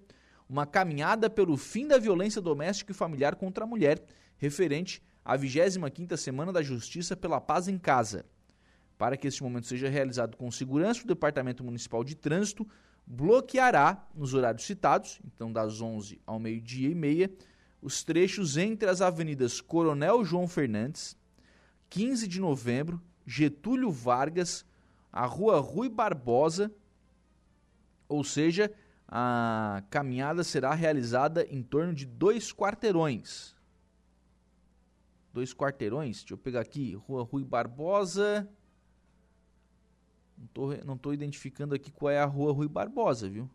[0.48, 4.05] uma caminhada pelo fim da violência doméstica e familiar contra a mulher,
[4.38, 8.24] referente à 25ª Semana da Justiça pela Paz em Casa.
[8.96, 12.68] Para que este momento seja realizado com segurança, o Departamento Municipal de Trânsito
[13.05, 17.29] bloqueará, nos horários citados, então das 11 ao meio-dia e meia,
[17.83, 21.18] os trechos entre as avenidas Coronel João Fernandes,
[21.90, 24.64] 15 de novembro, Getúlio Vargas,
[25.12, 26.72] a Rua Rui Barbosa,
[28.09, 28.72] ou seja,
[29.07, 33.55] a caminhada será realizada em torno de dois quarteirões.
[35.33, 38.48] Dois quarteirões, deixa eu pegar aqui, Rua Rui Barbosa,
[40.40, 43.48] não tô, não tô identificando aqui qual é a rua Rui Barbosa, viu?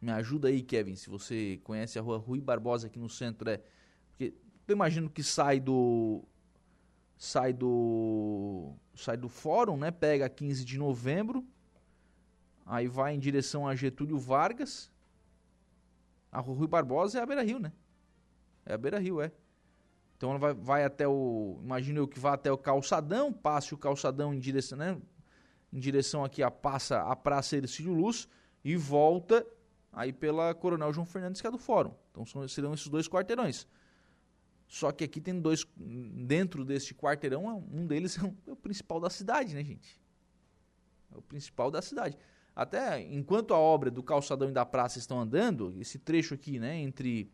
[0.00, 3.48] Me ajuda aí, Kevin, se você conhece a rua Rui Barbosa aqui no centro.
[3.48, 3.62] É,
[4.08, 4.34] porque
[4.70, 6.22] eu imagino que sai do.
[7.16, 8.72] Sai do.
[8.94, 9.90] Sai do fórum, né?
[9.90, 11.44] Pega 15 de novembro.
[12.64, 14.90] Aí vai em direção a Getúlio Vargas.
[16.30, 17.72] A Rui Barbosa é a Beira Rio, né?
[18.64, 19.32] É a Beira Rio, é.
[20.16, 21.58] Então ela vai, vai até o.
[21.62, 24.96] Imagino eu que vá até o calçadão, passe o calçadão em direção, né?
[25.72, 28.28] Em direção aqui a passa a Praça Ercílio Luz
[28.64, 29.44] e volta
[29.92, 31.94] aí pela Coronel João Fernandes, que é do Fórum.
[32.10, 33.66] Então são, serão esses dois quarteirões.
[34.70, 35.66] Só que aqui tem dois.
[35.76, 40.00] Dentro deste quarteirão, um deles é, é o principal da cidade, né, gente?
[41.12, 42.16] É o principal da cidade.
[42.54, 46.76] Até enquanto a obra do calçadão e da praça estão andando, esse trecho aqui, né,
[46.76, 47.28] entre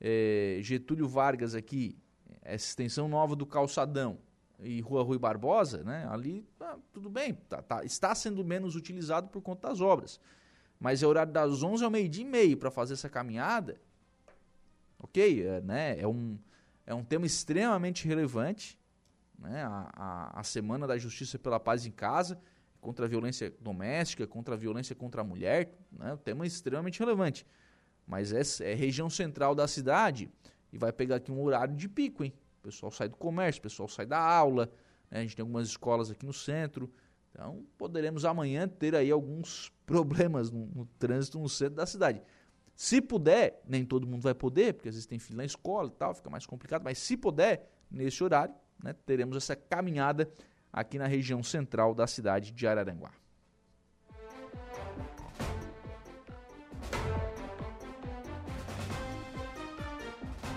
[0.00, 1.96] é, Getúlio Vargas aqui
[2.40, 4.18] essa extensão nova do calçadão
[4.58, 9.28] e Rua Rui Barbosa, né, ali ah, tudo bem, tá, tá, está sendo menos utilizado
[9.28, 10.18] por conta das obras.
[10.80, 13.80] Mas é horário das 11 ao meio-dia e meio para fazer essa caminhada.
[14.98, 16.36] Ok, é, né, é, um,
[16.86, 18.78] é um tema extremamente relevante.
[19.38, 22.40] Né, a, a, a Semana da Justiça pela Paz em Casa,
[22.80, 27.44] contra a violência doméstica, contra a violência contra a mulher, né, um tema extremamente relevante.
[28.06, 30.30] Mas é, é região central da cidade
[30.72, 32.32] e vai pegar aqui um horário de pico, hein?
[32.60, 34.70] O pessoal sai do comércio, o pessoal sai da aula,
[35.10, 35.18] né?
[35.18, 36.92] a gente tem algumas escolas aqui no centro.
[37.30, 42.22] Então, poderemos amanhã ter aí alguns problemas no, no trânsito no centro da cidade.
[42.82, 45.96] Se puder, nem todo mundo vai poder, porque às vezes tem fila na escola e
[45.96, 50.28] tal, fica mais complicado, mas se puder, nesse horário, né, teremos essa caminhada
[50.72, 53.12] aqui na região central da cidade de Araranguá.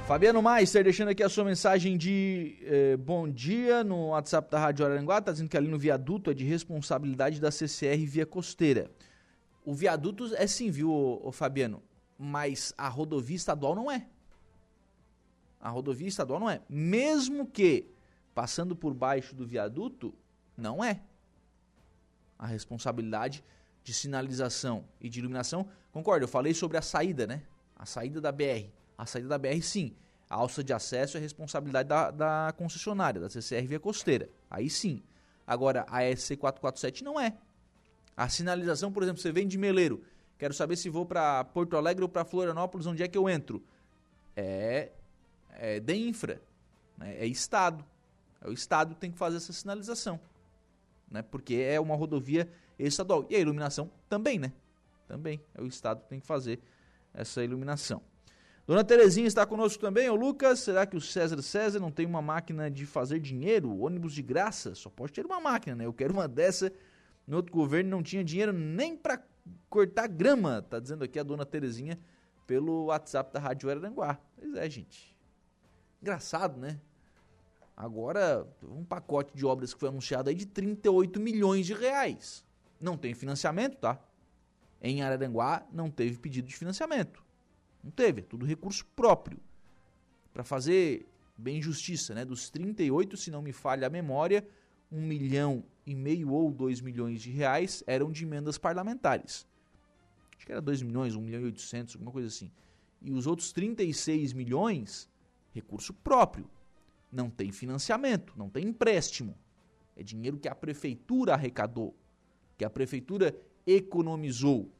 [0.08, 4.84] Fabiano Meister deixando aqui a sua mensagem de eh, bom dia no WhatsApp da Rádio
[4.84, 8.90] Araranguá, está dizendo que ali no viaduto é de responsabilidade da CCR Via Costeira.
[9.64, 11.84] O viaduto é sim, viu, ô, ô Fabiano?
[12.18, 14.08] Mas a rodovia estadual não é.
[15.60, 16.62] A rodovia estadual não é.
[16.70, 17.90] Mesmo que
[18.34, 20.14] passando por baixo do viaduto,
[20.56, 21.02] não é.
[22.38, 23.44] A responsabilidade
[23.84, 27.44] de sinalização e de iluminação, concordo, eu falei sobre a saída, né?
[27.76, 28.70] A saída da BR.
[28.98, 29.96] A saída da BR, sim.
[30.30, 34.30] A alça de acesso é responsabilidade da, da concessionária, da CCR Via Costeira.
[34.50, 35.04] Aí sim.
[35.46, 37.38] Agora, a SC447 não é.
[38.18, 40.04] A sinalização, por exemplo, você vem de Meleiro,
[40.38, 43.64] quero saber se vou para Porto Alegre ou para Florianópolis, onde é que eu entro?
[44.36, 44.92] É,
[45.52, 46.42] é de infra,
[46.98, 47.16] né?
[47.20, 47.84] é Estado.
[48.42, 50.20] É o Estado que tem que fazer essa sinalização,
[51.10, 51.22] né?
[51.22, 53.26] porque é uma rodovia estadual.
[53.30, 54.52] E a iluminação também, né?
[55.08, 56.60] Também é o Estado que tem que fazer
[57.14, 58.02] essa iluminação.
[58.68, 60.10] Dona Terezinha está conosco também.
[60.10, 63.80] Ô Lucas, será que o César César não tem uma máquina de fazer dinheiro?
[63.80, 64.74] Ônibus de graça?
[64.74, 65.86] Só pode ter uma máquina, né?
[65.86, 66.72] Eu quero uma dessa
[67.28, 69.20] no outro governo não tinha dinheiro nem para
[69.70, 72.00] cortar grama, tá dizendo aqui a dona Terezinha
[72.48, 74.20] pelo WhatsApp da Rádio Araranguá.
[74.36, 75.16] Pois é, gente.
[76.02, 76.80] Engraçado, né?
[77.76, 82.46] Agora, um pacote de obras que foi anunciado aí de 38 milhões de reais.
[82.80, 84.00] Não tem financiamento, tá?
[84.82, 87.24] Em Araranguá não teve pedido de financiamento.
[87.84, 89.40] Não teve, é tudo recurso próprio.
[90.34, 91.06] Para fazer
[91.38, 92.24] bem justiça, né?
[92.24, 94.48] Dos 38, se não me falha a memória,
[94.96, 99.46] 1 milhão e meio ou 2 milhões de reais eram de emendas parlamentares.
[100.38, 102.52] Acho que era 2 milhões, 1 milhão e 800, alguma coisa assim.
[103.02, 105.10] E os outros 36 milhões,
[105.54, 106.50] recurso próprio.
[107.12, 109.38] Não tem financiamento, não tem empréstimo.
[109.96, 111.96] É dinheiro que a prefeitura arrecadou,
[112.58, 114.72] que a prefeitura economizou.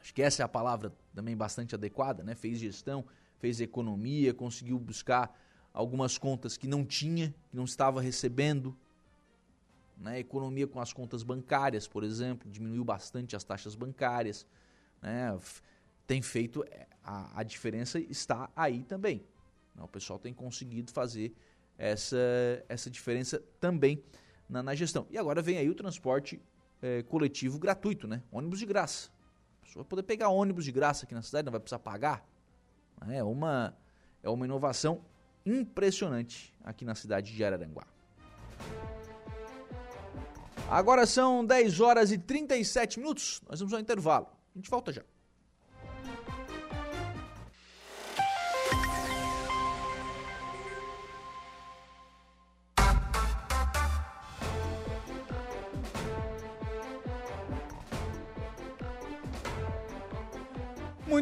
[0.00, 2.34] Acho que essa é a palavra também bastante adequada, né?
[2.34, 3.04] Fez gestão,
[3.38, 5.36] fez economia, conseguiu buscar
[5.72, 8.76] algumas contas que não tinha, que não estava recebendo,
[9.98, 10.18] né?
[10.18, 14.46] Economia com as contas bancárias, por exemplo, diminuiu bastante as taxas bancárias.
[15.02, 15.36] Né?
[16.06, 16.64] Tem feito.
[16.70, 19.24] É, a, a diferença está aí também.
[19.74, 19.82] Né?
[19.82, 21.34] O pessoal tem conseguido fazer
[21.76, 22.16] essa,
[22.68, 24.02] essa diferença também
[24.48, 25.06] na, na gestão.
[25.10, 26.40] E agora vem aí o transporte
[26.80, 28.22] é, coletivo gratuito, né?
[28.30, 29.10] Ônibus de graça.
[29.60, 32.26] A pessoa vai poder pegar ônibus de graça aqui na cidade, não vai precisar pagar.
[33.08, 33.76] É uma,
[34.22, 35.04] é uma inovação
[35.44, 37.86] impressionante aqui na cidade de Araranguá.
[40.70, 43.40] Agora são 10 horas e 37 minutos.
[43.48, 44.26] Nós vamos ao intervalo.
[44.54, 45.02] A gente volta já.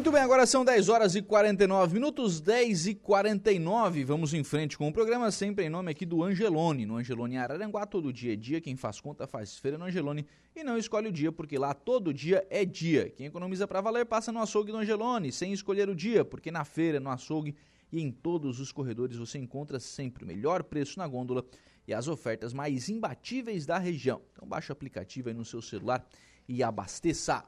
[0.07, 4.05] Muito bem, agora são 10 horas e 49 minutos, 10 e 49.
[4.05, 6.85] Vamos em frente com o programa, sempre em nome aqui do Angelone.
[6.85, 8.61] No Angelone Araranguá, todo dia é dia.
[8.61, 12.13] Quem faz conta faz feira no Angelone e não escolhe o dia, porque lá todo
[12.13, 13.09] dia é dia.
[13.09, 16.63] Quem economiza para valer passa no açougue do Angelone, sem escolher o dia, porque na
[16.63, 17.53] feira, no açougue
[17.91, 21.43] e em todos os corredores você encontra sempre o melhor preço na gôndola
[21.85, 24.21] e as ofertas mais imbatíveis da região.
[24.31, 26.07] Então baixe o aplicativo aí no seu celular
[26.47, 27.43] e abasteça.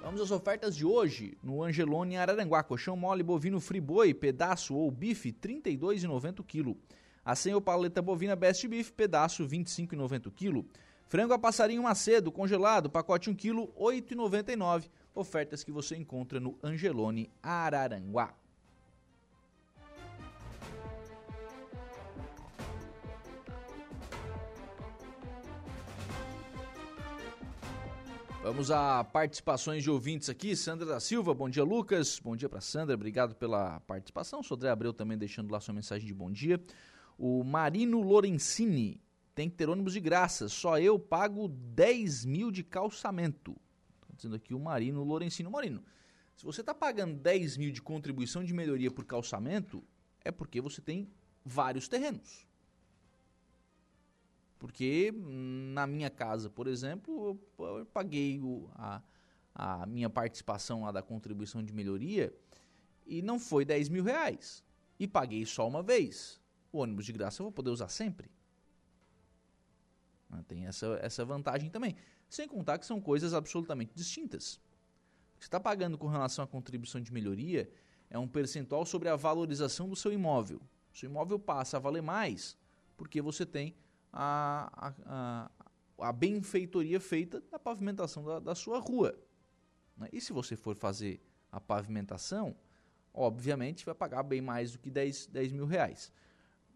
[0.00, 2.62] Vamos às ofertas de hoje no Angelone Araranguá.
[2.62, 6.76] Colchão mole bovino friboi, pedaço ou bife, R$ 32,90 kg.
[7.24, 10.64] Assim ou paleta bovina best beef, pedaço, R$ 25,90 kg.
[11.08, 14.88] Frango a passarinho macedo, congelado, pacote 1 kg, R$ 8,99.
[15.14, 18.34] Ofertas que você encontra no Angelone Araranguá.
[28.40, 30.54] Vamos a participações de ouvintes aqui.
[30.54, 32.20] Sandra da Silva, bom dia, Lucas.
[32.20, 34.44] Bom dia para Sandra, obrigado pela participação.
[34.44, 36.62] Sodré Abreu também deixando lá sua mensagem de bom dia.
[37.18, 39.02] O Marino Lorenzini
[39.34, 43.56] tem que ter ônibus de graça, só eu pago 10 mil de calçamento.
[44.00, 45.50] Estou dizendo aqui o Marino Lorenzini.
[45.50, 45.82] Marino,
[46.36, 49.84] se você está pagando 10 mil de contribuição de melhoria por calçamento,
[50.24, 51.10] é porque você tem
[51.44, 52.47] vários terrenos.
[54.58, 59.02] Porque na minha casa, por exemplo, eu, paguei o, a,
[59.54, 62.34] a minha participação lá da contribuição de melhoria
[63.06, 64.64] e não foi 10 mil reais.
[64.98, 66.40] E paguei só uma vez.
[66.72, 68.30] O ônibus de graça eu vou poder usar sempre.
[70.30, 71.94] Ah, tem essa, essa vantagem também.
[72.28, 74.56] Sem contar que são coisas absolutamente distintas.
[74.56, 77.70] O que você está pagando com relação à contribuição de melhoria
[78.10, 80.60] é um percentual sobre a valorização do seu imóvel.
[80.92, 82.56] O seu imóvel passa a valer mais
[82.96, 83.74] porque você tem
[84.12, 85.50] a, a,
[85.98, 89.18] a, benfeitoria feita da pavimentação da, da sua rua.
[89.96, 90.08] Né?
[90.12, 92.56] E se você for fazer a pavimentação,
[93.12, 96.12] obviamente vai pagar bem mais do que 10, 10 mil reais.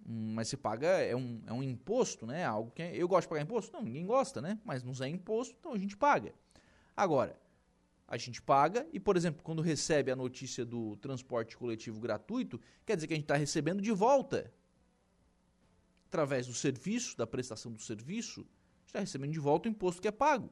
[0.07, 2.45] Hum, mas você paga, é um, é um imposto, né?
[2.45, 3.73] Algo que é, eu gosto de pagar imposto?
[3.73, 4.59] Não, ninguém gosta, né?
[4.65, 6.35] Mas nos é imposto, então a gente paga.
[6.97, 7.39] Agora,
[8.07, 12.97] a gente paga e, por exemplo, quando recebe a notícia do transporte coletivo gratuito, quer
[12.97, 14.53] dizer que a gente está recebendo de volta.
[16.13, 18.47] Através do serviço, da prestação do serviço,
[18.85, 20.51] está recebendo de volta o imposto que é pago.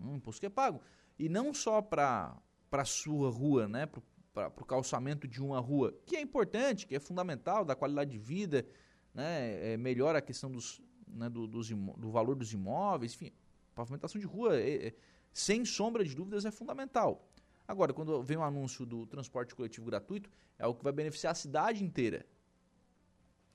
[0.00, 0.80] Um imposto que é pago.
[1.18, 2.34] E não só para
[2.72, 3.86] a sua rua, né?
[4.32, 8.18] para o calçamento de uma rua, que é importante, que é fundamental, da qualidade de
[8.18, 8.66] vida,
[9.12, 9.74] né?
[9.74, 13.32] É, melhora a questão dos, né, do, dos do valor dos imóveis, enfim,
[13.74, 14.94] pavimentação de rua é, é
[15.30, 17.28] sem sombra de dúvidas, é fundamental.
[17.66, 21.32] Agora, quando vem o um anúncio do transporte coletivo gratuito, é o que vai beneficiar
[21.32, 22.24] a cidade inteira.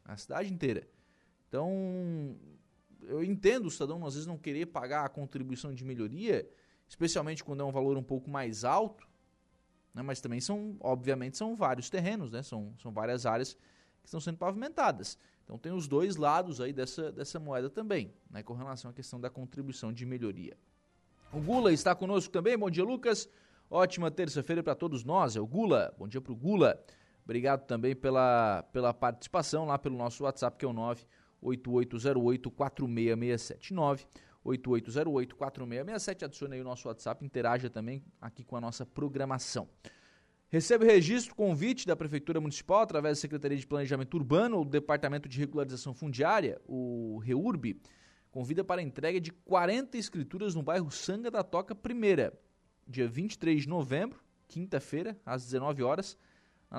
[0.06, 0.88] A cidade inteira.
[1.48, 2.38] Então,
[3.04, 6.50] eu entendo o cidadão às vezes não querer pagar a contribuição de melhoria,
[6.88, 9.08] especialmente quando é um valor um pouco mais alto,
[9.94, 10.02] né?
[10.02, 12.42] mas também são, obviamente, são vários terrenos, né?
[12.42, 13.54] são, são várias áreas
[14.02, 15.18] que estão sendo pavimentadas.
[15.44, 18.42] Então tem os dois lados aí dessa, dessa moeda também, né?
[18.44, 20.58] com relação à questão da contribuição de melhoria.
[21.32, 22.58] O Gula está conosco também.
[22.58, 23.28] Bom dia, Lucas.
[23.70, 25.36] Ótima terça-feira para todos nós.
[25.36, 25.94] É o Gula.
[25.98, 26.80] Bom dia para o Gula.
[27.24, 30.74] Obrigado também pela, pela participação lá pelo nosso WhatsApp, que é o
[31.42, 33.72] 98808-4667.
[34.46, 36.24] 98808-4667.
[36.24, 39.70] Adicione aí o nosso WhatsApp, interaja também aqui com a nossa programação.
[40.50, 45.28] Recebe registro, convite da Prefeitura Municipal, através da Secretaria de Planejamento Urbano ou do Departamento
[45.28, 47.82] de Regularização Fundiária, o REURB,
[48.30, 52.40] convida para a entrega de 40 escrituras no bairro Sanga da Toca Primeira,
[52.88, 56.16] dia 23 de novembro, quinta-feira, às 19 horas,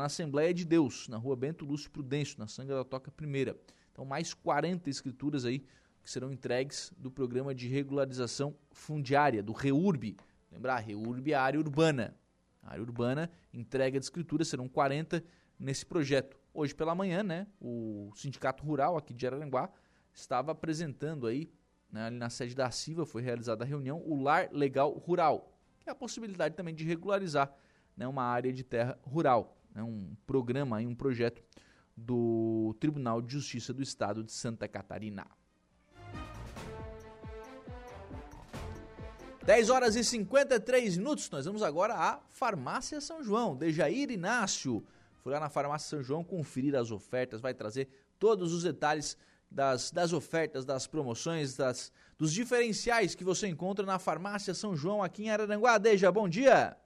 [0.01, 3.57] na Assembleia de Deus, na rua Bento Lúcio Prudêncio, na Sanga da Toca Primeira.
[3.93, 5.65] Então, mais 40 escrituras aí
[6.03, 10.17] que serão entregues do programa de regularização fundiária, do REURB.
[10.51, 12.15] Lembrar, REURB é a área urbana.
[12.61, 15.25] A área urbana, entrega de escrituras, serão 40
[15.59, 16.37] nesse projeto.
[16.53, 19.71] Hoje pela manhã, né, o Sindicato Rural aqui de Araranguá
[20.13, 21.49] estava apresentando aí,
[21.91, 25.89] né, ali na sede da CIVA, foi realizada a reunião, o Lar Legal Rural, que
[25.89, 27.55] é a possibilidade também de regularizar
[27.97, 31.43] né, uma área de terra rural, né, um programa, um projeto
[31.97, 35.27] do Tribunal de Justiça do Estado de Santa Catarina.
[39.45, 43.55] 10 horas e 53 minutos, nós vamos agora à Farmácia São João.
[43.55, 44.83] Dejair Inácio
[45.21, 49.19] foi lá na Farmácia São João conferir as ofertas, vai trazer todos os detalhes
[49.51, 55.03] das, das ofertas, das promoções, das, dos diferenciais que você encontra na Farmácia São João
[55.03, 55.77] aqui em Araranguá.
[55.77, 56.77] Deja, bom dia!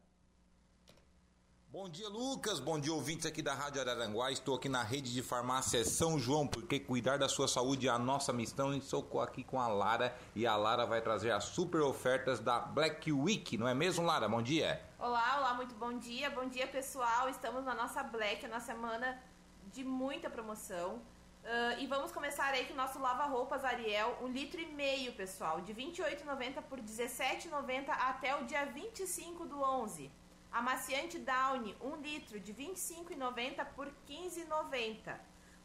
[1.71, 2.61] Bom dia, Lucas.
[2.61, 4.33] Bom dia, ouvintes aqui da Rádio Araranguá.
[4.33, 7.99] Estou aqui na rede de farmácia São João, porque cuidar da sua saúde é a
[7.99, 8.73] nossa missão.
[8.73, 12.59] E estou aqui com a Lara e a Lara vai trazer as super ofertas da
[12.59, 14.27] Black Week, não é mesmo, Lara?
[14.27, 14.83] Bom dia.
[14.99, 16.31] Olá, olá, muito bom dia.
[16.31, 17.29] Bom dia, pessoal.
[17.29, 19.23] Estamos na nossa Black, na semana
[19.71, 20.95] de muita promoção.
[20.95, 25.61] Uh, e vamos começar aí com o nosso lava-roupas Ariel, um litro e meio, pessoal,
[25.61, 30.11] de R$ 28,90 por R$ 17,90 até o dia 25 do 11.
[30.51, 35.15] Amaciante Downy, 1 um litro, de R$ 25,90 por R$ 15,90.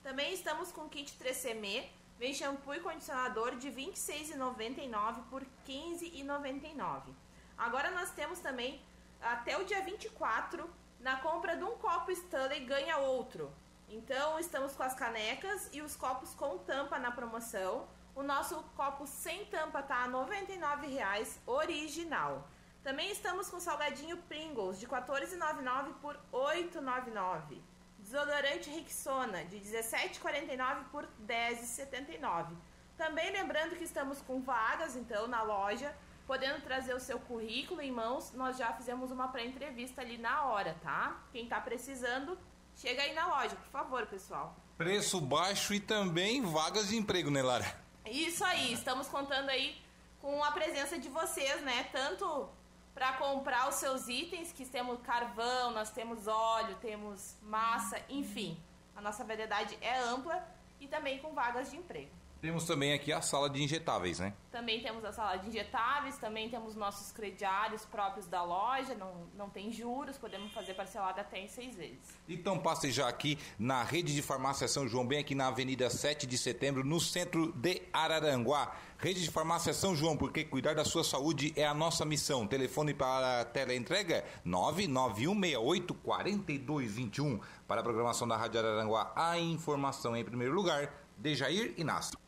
[0.01, 7.13] Também estamos com kit 3CM, vem shampoo e condicionador de R$ 26,99 por R$ 15,99.
[7.57, 8.81] Agora nós temos também,
[9.21, 10.69] até o dia 24,
[10.99, 13.51] na compra de um copo Stanley ganha outro.
[13.89, 17.87] Então, estamos com as canecas e os copos com tampa na promoção.
[18.15, 22.47] O nosso copo sem tampa tá a R$ 99,00 original.
[22.83, 27.61] Também estamos com salgadinho Pringles de R$ 14,99 por R$ 8,99.
[27.99, 32.55] Desodorante Rexona de R$ 17,49 por R$ 10,79.
[32.97, 35.95] Também lembrando que estamos com vagas então na loja,
[36.27, 38.33] podendo trazer o seu currículo em mãos.
[38.33, 41.23] Nós já fizemos uma pré-entrevista ali na hora, tá?
[41.31, 42.37] Quem está precisando
[42.75, 44.55] Chega aí na loja, por favor, pessoal.
[44.77, 47.65] Preço baixo e também vagas de emprego, né, Lara?
[48.05, 49.77] Isso aí, estamos contando aí
[50.19, 51.87] com a presença de vocês, né?
[51.91, 52.49] Tanto
[52.93, 58.61] para comprar os seus itens, que temos carvão, nós temos óleo, temos massa, enfim.
[58.95, 60.47] A nossa variedade é ampla
[60.79, 62.22] e também com vagas de emprego.
[62.43, 64.33] Temos também aqui a sala de injetáveis, né?
[64.51, 69.49] Também temos a sala de injetáveis, também temos nossos crediários próprios da loja, não, não
[69.49, 72.01] tem juros, podemos fazer parcelado até em seis vezes.
[72.27, 76.27] Então passe já aqui na rede de farmácia São João, bem aqui na Avenida 7
[76.27, 78.75] de Setembro, no centro de Araranguá.
[78.97, 82.45] Rede de farmácia São João, porque cuidar da sua saúde é a nossa missão.
[82.45, 87.39] Telefone para a teleentrega 991684221.
[87.65, 92.21] Para a programação da Rádio Araranguá, a informação em primeiro lugar, Dejair Inácio.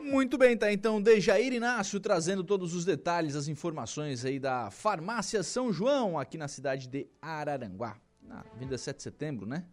[0.00, 0.72] Muito bem, tá?
[0.72, 6.38] Então Dejair Inácio trazendo todos os detalhes, as informações aí da Farmácia São João, aqui
[6.38, 9.66] na cidade de Araranguá, na Avenida 7 de Setembro, né?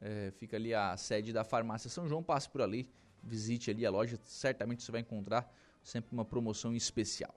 [0.00, 2.88] É, fica ali a sede da Farmácia São João, passe por ali,
[3.22, 5.50] visite ali a loja, certamente você vai encontrar
[5.82, 7.34] sempre uma promoção especial.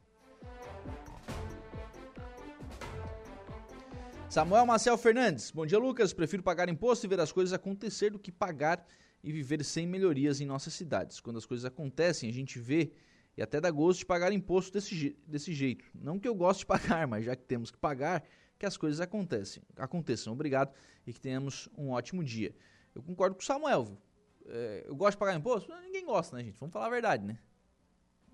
[4.30, 8.20] Samuel Marcel Fernandes, bom dia Lucas, prefiro pagar imposto e ver as coisas acontecer do
[8.20, 8.86] que pagar
[9.24, 11.20] e viver sem melhorias em nossas cidades.
[11.20, 12.92] Quando as coisas acontecem, a gente vê
[13.36, 15.86] e até dá gosto de pagar imposto desse, desse jeito.
[15.96, 18.24] Não que eu goste de pagar, mas já que temos que pagar,
[18.60, 20.34] que as coisas acontecem, aconteçam.
[20.34, 20.74] Obrigado
[21.08, 22.56] e que tenhamos um ótimo dia.
[22.94, 23.98] Eu concordo com o Samuel.
[24.46, 25.74] É, eu gosto de pagar imposto?
[25.82, 26.60] Ninguém gosta, né, gente?
[26.60, 27.40] Vamos falar a verdade, né?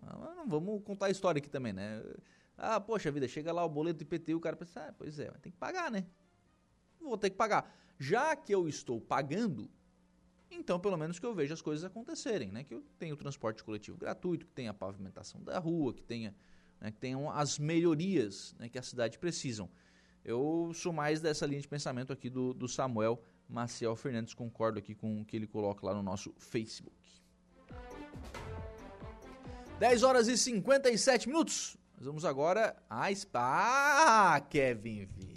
[0.02, 2.04] Não vamos contar a história aqui também, né?
[2.58, 5.30] Ah, poxa vida, chega lá o boleto do IPTU, o cara pensa, ah, pois é,
[5.32, 6.06] mas tem que pagar, né?
[7.00, 7.74] Vou ter que pagar.
[7.98, 9.70] Já que eu estou pagando,
[10.52, 12.64] então, pelo menos que eu veja as coisas acontecerem, né?
[12.64, 16.36] Que eu tenha o transporte coletivo gratuito, que tenha a pavimentação da rua, que tenha,
[16.82, 19.70] né, que tenham as melhorias né, que a cidade precisam.
[20.24, 24.94] Eu sou mais dessa linha de pensamento aqui do, do Samuel Maciel Fernandes, concordo aqui
[24.94, 26.96] com o que ele coloca lá no nosso Facebook.
[29.80, 31.78] 10 horas e 57 minutos.
[31.96, 34.36] Nós vamos agora a Spa.
[34.36, 35.29] Ah, Kevin Vitor.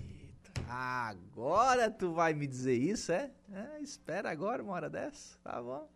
[0.74, 3.30] Agora tu vai me dizer isso, é?
[3.52, 3.82] é?
[3.82, 5.86] Espera agora uma hora dessa, tá bom?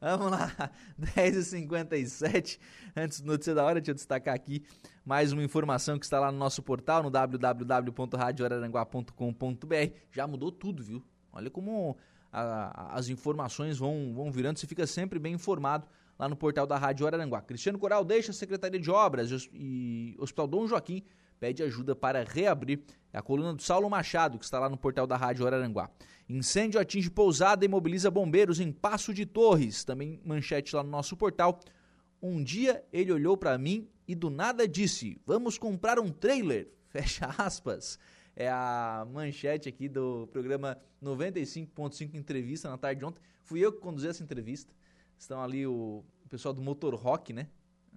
[0.00, 2.58] Vamos lá, 10h57.
[2.96, 4.64] Antes do Notícia da Hora, deixa eu destacar aqui
[5.04, 9.94] mais uma informação que está lá no nosso portal, no www.radioararanguá.com.br.
[10.10, 11.04] Já mudou tudo, viu?
[11.30, 11.94] Olha como
[12.32, 15.86] a, as informações vão, vão virando, você fica sempre bem informado
[16.18, 17.42] lá no portal da Rádio Araranguá.
[17.42, 21.04] Cristiano Coral deixa a Secretaria de Obras e Hospital Dom Joaquim
[21.40, 22.80] pede ajuda para reabrir
[23.12, 25.90] é a coluna do Saulo Machado, que está lá no portal da Rádio Araranguá.
[26.28, 29.82] Incêndio atinge pousada e mobiliza bombeiros em Passo de Torres.
[29.82, 31.58] Também manchete lá no nosso portal.
[32.22, 36.70] Um dia ele olhou para mim e do nada disse: Vamos comprar um trailer.
[36.88, 37.98] Fecha aspas.
[38.36, 43.20] É a manchete aqui do programa 95.5 Entrevista na tarde de ontem.
[43.42, 44.72] Fui eu que conduzi essa entrevista.
[45.18, 47.48] Estão ali o, pessoal do Motor Rock, né?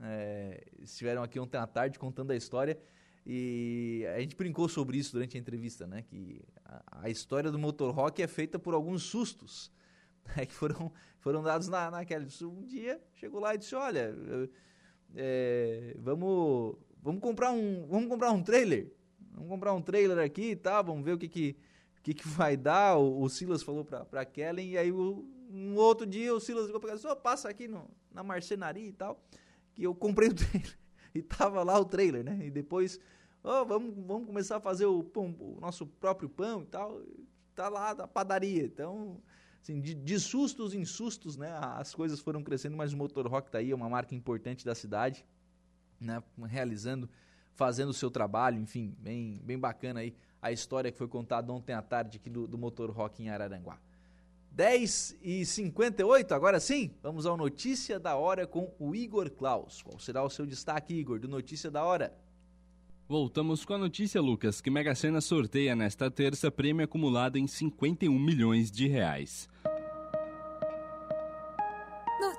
[0.01, 2.79] É, estiveram aqui ontem à tarde contando a história.
[3.25, 6.01] E a gente brincou sobre isso durante a entrevista, né?
[6.01, 9.71] Que a, a história do motor rock é feita por alguns sustos
[10.35, 10.45] né?
[10.45, 12.25] que foram, foram dados na, naquela.
[12.43, 14.13] Um dia chegou lá e disse: Olha,
[15.15, 18.91] é, vamos, vamos, comprar um, vamos comprar um trailer.
[19.31, 21.57] Vamos comprar um trailer aqui e tá, vamos ver o que, que,
[22.03, 22.97] que, que vai dar.
[22.97, 26.65] O, o Silas falou pra, pra Kellen, e aí o, um outro dia o Silas
[26.65, 29.23] ligou pra casa oh, passa aqui no, na marcenaria e tal,
[29.73, 30.82] que eu comprei o trailer.
[31.15, 32.39] E tava lá o trailer, né?
[32.43, 32.99] E depois
[33.43, 37.01] oh, vamos, vamos começar a fazer o, pão, o nosso próprio pão e tal.
[37.53, 38.63] Tá lá da padaria.
[38.63, 39.21] Então,
[39.61, 41.51] assim, de, de, sustos em sustos, né?
[41.61, 44.73] As coisas foram crescendo, mas o Motor Rock tá aí, é uma marca importante da
[44.73, 45.25] cidade,
[45.99, 46.23] né?
[46.47, 47.07] Realizando,
[47.53, 51.71] fazendo o seu trabalho, enfim, bem, bem bacana aí a história que foi contada ontem
[51.73, 53.79] à tarde aqui do, do Motor Rock em Araranguá.
[54.55, 59.81] 10 e 58 agora sim, vamos ao Notícia da Hora com o Igor Klaus.
[59.81, 62.15] Qual será o seu destaque, Igor, do Notícia da Hora?
[63.07, 68.17] Voltamos com a notícia, Lucas, que Mega Sena sorteia nesta terça prêmio acumulado em 51
[68.17, 69.49] milhões de reais.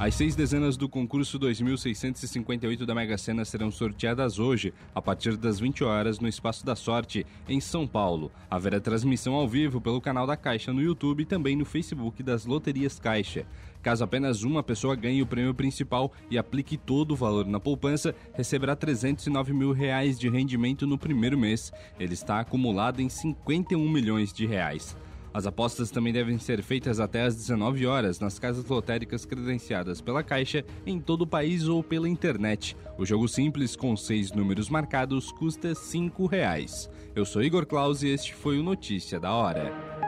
[0.00, 5.58] As seis dezenas do concurso 2658 da Mega Sena serão sorteadas hoje, a partir das
[5.58, 8.30] 20 horas, no Espaço da Sorte, em São Paulo.
[8.48, 12.46] Haverá transmissão ao vivo pelo canal da Caixa no YouTube e também no Facebook das
[12.46, 13.44] Loterias Caixa.
[13.82, 18.14] Caso apenas uma pessoa ganhe o prêmio principal e aplique todo o valor na poupança,
[18.34, 21.72] receberá 309 mil reais de rendimento no primeiro mês.
[21.98, 24.96] Ele está acumulado em 51 milhões de reais.
[25.38, 30.20] As apostas também devem ser feitas até às 19 horas nas casas lotéricas credenciadas pela
[30.20, 32.76] Caixa em todo o país ou pela internet.
[32.98, 36.28] O jogo simples com seis números marcados custa R$ 5.
[37.14, 40.07] Eu sou Igor Claus e este foi o Notícia da Hora.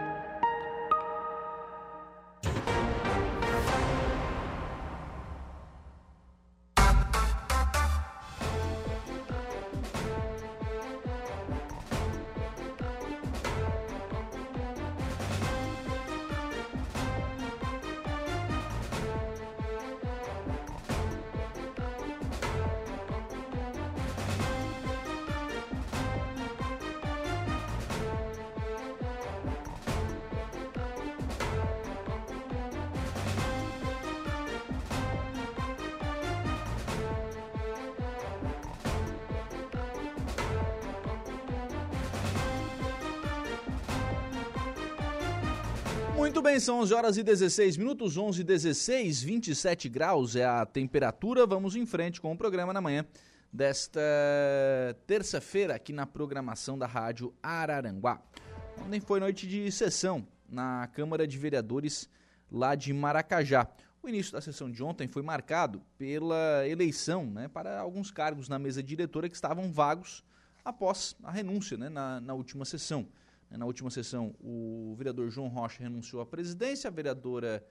[46.90, 51.46] 11 horas e 16 minutos, 11 e 16, 27 graus é a temperatura.
[51.46, 53.06] Vamos em frente com o programa na manhã
[53.52, 54.00] desta
[55.06, 58.20] terça-feira aqui na programação da Rádio Araranguá.
[58.84, 62.10] Ontem foi noite de sessão na Câmara de Vereadores
[62.50, 63.68] lá de Maracajá.
[64.02, 68.58] O início da sessão de ontem foi marcado pela eleição né, para alguns cargos na
[68.58, 70.24] mesa diretora que estavam vagos
[70.64, 73.06] após a renúncia né, na, na última sessão.
[73.50, 77.66] Na última sessão, o vereador João Rocha renunciou à presidência, a vereadora,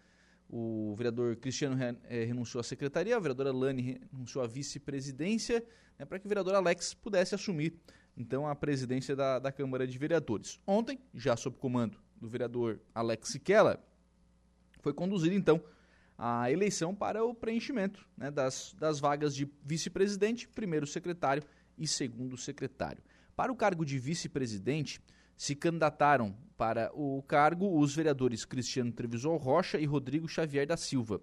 [0.49, 5.63] o vereador Cristiano eh, renunciou à secretaria, a vereadora Lani renunciou à vice-presidência,
[5.97, 7.79] né, para que o vereador Alex pudesse assumir
[8.17, 10.59] então a presidência da, da Câmara de Vereadores.
[10.67, 13.81] Ontem, já sob comando do vereador Alex Siquela,
[14.81, 15.63] foi conduzida então
[16.17, 21.41] a eleição para o preenchimento né, das, das vagas de vice-presidente, primeiro secretário
[21.77, 23.01] e segundo secretário.
[23.37, 24.99] Para o cargo de vice-presidente,
[25.39, 31.21] se candidataram para o cargo os vereadores Cristiano Trevisol Rocha e Rodrigo Xavier da Silva.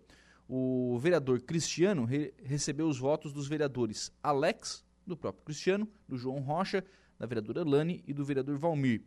[0.49, 6.41] O vereador Cristiano re recebeu os votos dos vereadores Alex, do próprio Cristiano, do João
[6.41, 6.83] Rocha,
[7.19, 9.03] da vereadora Lani e do vereador Valmir.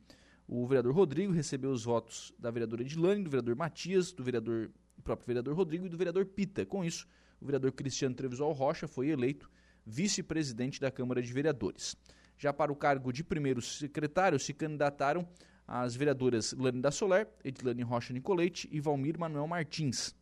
[0.47, 5.01] O vereador Rodrigo recebeu os votos da vereadora Edilane, do vereador Matias, do vereador, do
[5.01, 6.67] próprio vereador Rodrigo e do vereador Pita.
[6.67, 7.07] Com isso,
[7.41, 9.49] o vereador Cristiano Trevisol Rocha foi eleito
[9.83, 11.97] vice-presidente da Câmara de Vereadores.
[12.39, 15.27] Já para o cargo de primeiro secretário se candidataram
[15.67, 20.15] as vereadoras Lani da Soler, Edilane Rocha Nicolete e Valmir Manuel Martins.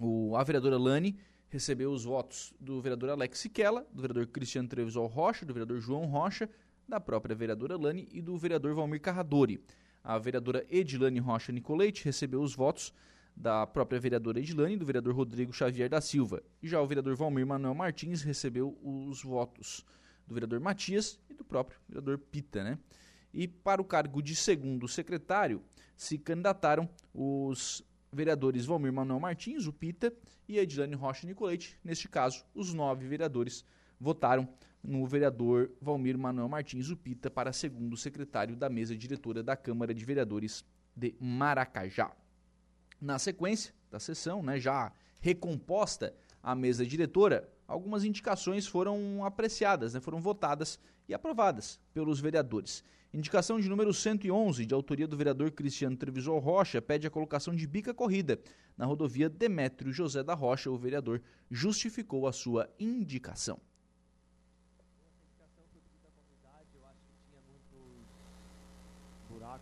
[0.00, 1.18] O, a vereadora Lani
[1.50, 6.06] recebeu os votos do vereador Alex Siquela, do vereador Cristiano Trevisol Rocha, do vereador João
[6.06, 6.48] Rocha,
[6.88, 9.62] da própria vereadora Lani e do vereador Valmir Carradori.
[10.02, 12.90] A vereadora Edilane Rocha Nicolete recebeu os votos
[13.36, 16.42] da própria vereadora Edilane e do vereador Rodrigo Xavier da Silva.
[16.62, 19.84] E já o vereador Valmir Manuel Martins recebeu os votos
[20.28, 22.78] do vereador Matias e do próprio vereador Pita, né?
[23.32, 25.62] E para o cargo de segundo secretário
[25.96, 30.12] se candidataram os vereadores Valmir Manuel Martins, o Pita,
[30.46, 31.78] e Edilane Rocha Nicolete.
[31.84, 33.64] Neste caso, os nove vereadores
[34.00, 34.48] votaram
[34.82, 39.92] no vereador Valmir Manuel Martins, o Pita, para segundo secretário da mesa diretora da Câmara
[39.92, 40.64] de Vereadores
[40.96, 42.12] de Maracajá.
[43.00, 50.00] Na sequência da sessão, né, já recomposta a mesa diretora, algumas indicações foram apreciadas, né,
[50.00, 52.82] foram votadas e aprovadas pelos vereadores.
[53.12, 57.66] Indicação de número 111, de autoria do vereador Cristiano Trevisol Rocha, pede a colocação de
[57.66, 58.40] bica corrida
[58.76, 60.70] na rodovia Demétrio José da Rocha.
[60.70, 63.60] O vereador justificou a sua indicação.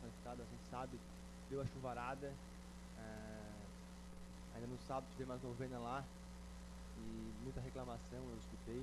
[0.02, 0.98] na estrada, a gente sabe,
[1.48, 2.32] deu a chuvarada.
[2.98, 3.36] É,
[4.54, 6.04] ainda no sábado tivemos mais novena lá,
[6.98, 8.82] e muita reclamação eu escutei.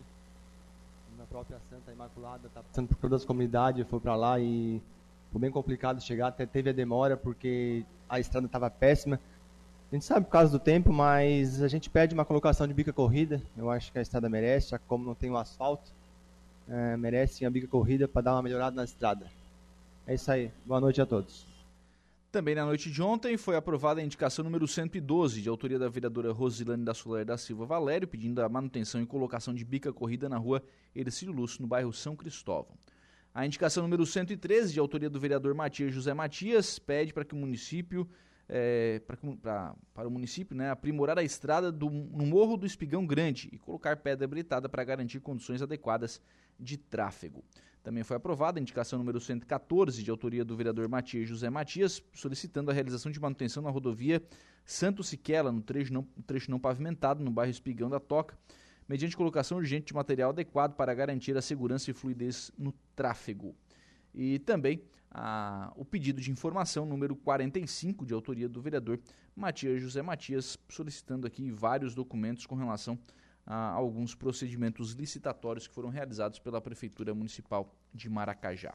[1.18, 4.82] Na própria Santa Imaculada, tá passando por todas as comunidades, foi para lá e
[5.32, 9.20] foi bem complicado chegar, até teve a demora porque a estrada estava péssima.
[9.91, 12.91] A gente sabe por causa do tempo, mas a gente pede uma colocação de bica
[12.91, 13.41] corrida.
[13.55, 15.91] Eu acho que a estrada merece, já que como não tem o asfalto,
[16.68, 19.28] é, merece uma bica corrida para dar uma melhorada na estrada.
[20.07, 20.51] É isso aí.
[20.66, 21.53] Boa noite a todos.
[22.34, 26.31] Também na noite de ontem foi aprovada a indicação número 112, de autoria da vereadora
[26.31, 30.36] Rosilane da Soler da Silva Valério, pedindo a manutenção e colocação de bica corrida na
[30.36, 30.63] rua
[30.95, 32.75] Ercílio Lúcio, no bairro São Cristóvão.
[33.36, 37.38] A indicação número 113, de autoria do vereador Matias José Matias, pede para que o
[37.38, 38.09] município,
[38.49, 38.99] é,
[39.93, 43.97] para o município né, aprimorar a estrada do, no Morro do Espigão Grande e colocar
[43.97, 46.19] pedra habilitada para garantir condições adequadas
[46.59, 47.43] de tráfego.
[47.84, 52.71] Também foi aprovada a indicação número 114, de autoria do vereador Matias José Matias, solicitando
[52.71, 54.23] a realização de manutenção na rodovia
[54.65, 58.38] Santo Siquela, no trecho não, trecho não pavimentado, no bairro Espigão da Toca,
[58.88, 63.53] mediante colocação urgente de material adequado para garantir a segurança e fluidez no tráfego.
[64.15, 64.81] E também
[65.11, 68.97] a, o pedido de informação número 45, de autoria do vereador
[69.36, 75.74] Matias José Matias, solicitando aqui vários documentos com relação a a alguns procedimentos licitatórios que
[75.74, 78.74] foram realizados pela Prefeitura Municipal de Maracajá.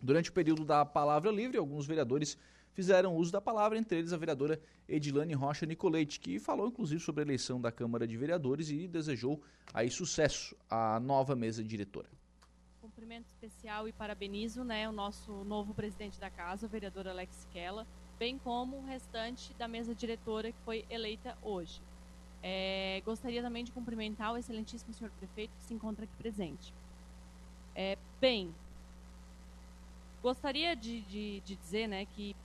[0.00, 2.36] Durante o período da palavra livre, alguns vereadores
[2.76, 7.22] fizeram uso da palavra, entre eles a vereadora Edilane Rocha Nicolete, que falou inclusive sobre
[7.22, 9.40] a eleição da Câmara de Vereadores e desejou
[9.72, 12.08] aí sucesso à nova mesa diretora.
[12.82, 17.86] Cumprimento especial e parabenizo né, o nosso novo presidente da casa, o vereador Alex Kella,
[18.18, 21.80] bem como o restante da mesa diretora que foi eleita hoje.
[22.48, 26.72] É, gostaria também de cumprimentar o excelentíssimo senhor prefeito que se encontra aqui presente.
[27.74, 28.54] É, bem,
[30.22, 32.36] gostaria de, de, de dizer né, que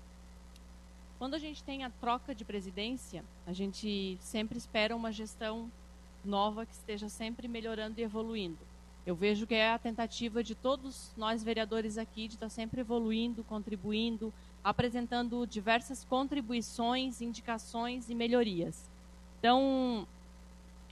[1.20, 5.72] quando a gente tem a troca de presidência, a gente sempre espera uma gestão
[6.26, 8.58] nova que esteja sempre melhorando e evoluindo.
[9.06, 13.44] Eu vejo que é a tentativa de todos nós vereadores aqui de estar sempre evoluindo,
[13.44, 14.34] contribuindo,
[14.64, 18.91] apresentando diversas contribuições, indicações e melhorias.
[19.42, 20.08] Então,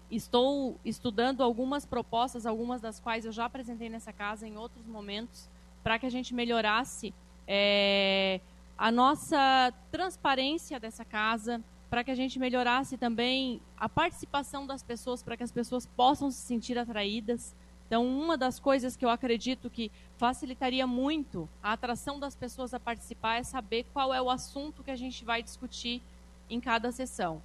[0.10, 5.47] estou estudando algumas propostas, algumas das quais eu já apresentei nessa casa em outros momentos,
[5.84, 7.14] para que a gente melhorasse
[7.47, 8.41] é,
[8.76, 15.22] a nossa transparência dessa casa, para que a gente melhorasse também a participação das pessoas,
[15.22, 17.56] para que as pessoas possam se sentir atraídas.
[17.86, 22.80] Então, uma das coisas que eu acredito que facilitaria muito a atração das pessoas a
[22.80, 26.02] participar é saber qual é o assunto que a gente vai discutir
[26.50, 27.43] em cada sessão.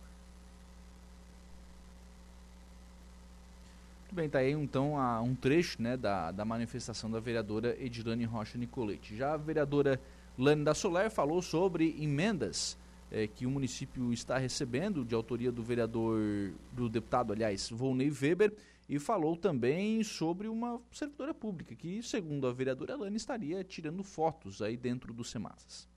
[4.15, 4.95] Muito bem, tá aí então
[5.25, 9.17] um trecho né, da, da manifestação da vereadora Edilane Rocha Nicolete.
[9.17, 10.01] Já a vereadora
[10.39, 12.79] Lani da Solar falou sobre emendas
[13.11, 18.55] é, que o município está recebendo, de autoria do vereador, do deputado, aliás, Volney Weber,
[18.89, 24.63] e falou também sobre uma servidora pública que, segundo a vereadora Lani, estaria tirando fotos
[24.63, 25.89] aí dentro do Semasas.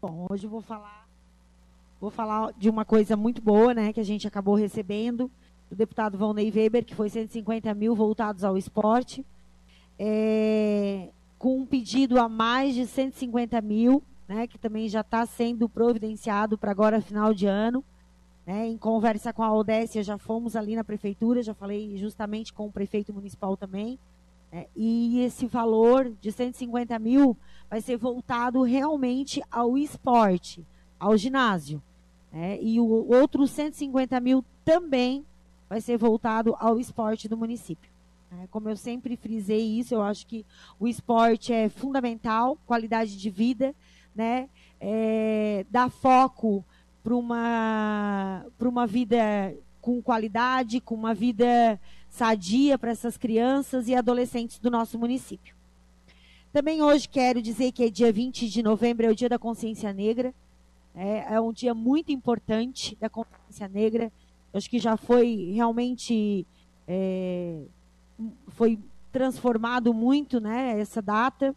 [0.00, 1.08] Bom, hoje eu vou falar
[2.00, 5.28] vou falar de uma coisa muito boa, né, que a gente acabou recebendo
[5.70, 9.24] do deputado Volney Weber, que foi 150 mil voltados ao esporte,
[9.98, 11.08] é,
[11.38, 16.56] com um pedido a mais de 150 mil né, que também já está sendo providenciado
[16.56, 17.84] para agora final de ano.
[18.46, 22.66] Né, em conversa com a Odécia, já fomos ali na prefeitura, já falei justamente com
[22.66, 23.98] o prefeito municipal também.
[24.52, 27.36] Né, e esse valor de 150 mil
[27.70, 30.64] vai ser voltado realmente ao esporte,
[30.98, 31.82] ao ginásio.
[32.30, 35.24] Né, e o outro 150 mil também
[35.68, 37.90] vai ser voltado ao esporte do município.
[38.30, 38.48] Né.
[38.50, 40.44] Como eu sempre frisei isso, eu acho que
[40.78, 43.74] o esporte é fundamental, qualidade de vida,
[44.14, 44.48] né?
[44.80, 46.64] É, dar foco
[47.02, 54.58] para uma, uma vida com qualidade, com uma vida sadia para essas crianças e adolescentes
[54.58, 55.54] do nosso município.
[56.52, 59.92] Também hoje quero dizer que é dia 20 de novembro, é o dia da consciência
[59.92, 60.32] negra.
[60.94, 64.12] É, é um dia muito importante da consciência negra.
[64.54, 66.46] Acho que já foi realmente
[66.86, 67.64] é,
[68.48, 68.78] foi
[69.10, 71.54] transformado muito né, essa data.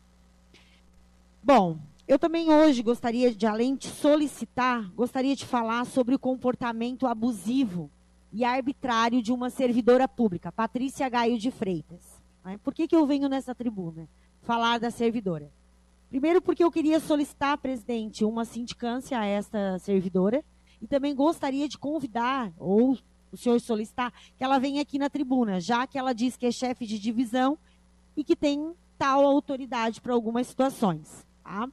[1.44, 1.78] Bom,
[2.08, 7.90] eu também hoje gostaria de, além de solicitar, gostaria de falar sobre o comportamento abusivo
[8.32, 12.22] e arbitrário de uma servidora pública, Patrícia Gaio de Freitas.
[12.44, 12.60] Né?
[12.64, 14.08] Por que, que eu venho nessa tribuna
[14.42, 15.52] falar da servidora?
[16.10, 20.44] Primeiro, porque eu queria solicitar, presidente, uma sindicância a esta servidora
[20.82, 22.98] e também gostaria de convidar, ou
[23.32, 26.52] o senhor solicitar, que ela venha aqui na tribuna, já que ela diz que é
[26.52, 27.58] chefe de divisão
[28.16, 31.26] e que tem tal autoridade para algumas situações.
[31.44, 31.70] Tá?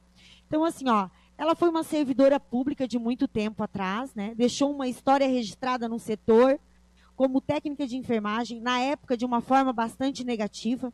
[0.47, 4.33] Então, assim, ó, ela foi uma servidora pública de muito tempo atrás, né?
[4.35, 6.59] Deixou uma história registrada no setor
[7.15, 10.93] como técnica de enfermagem, na época de uma forma bastante negativa.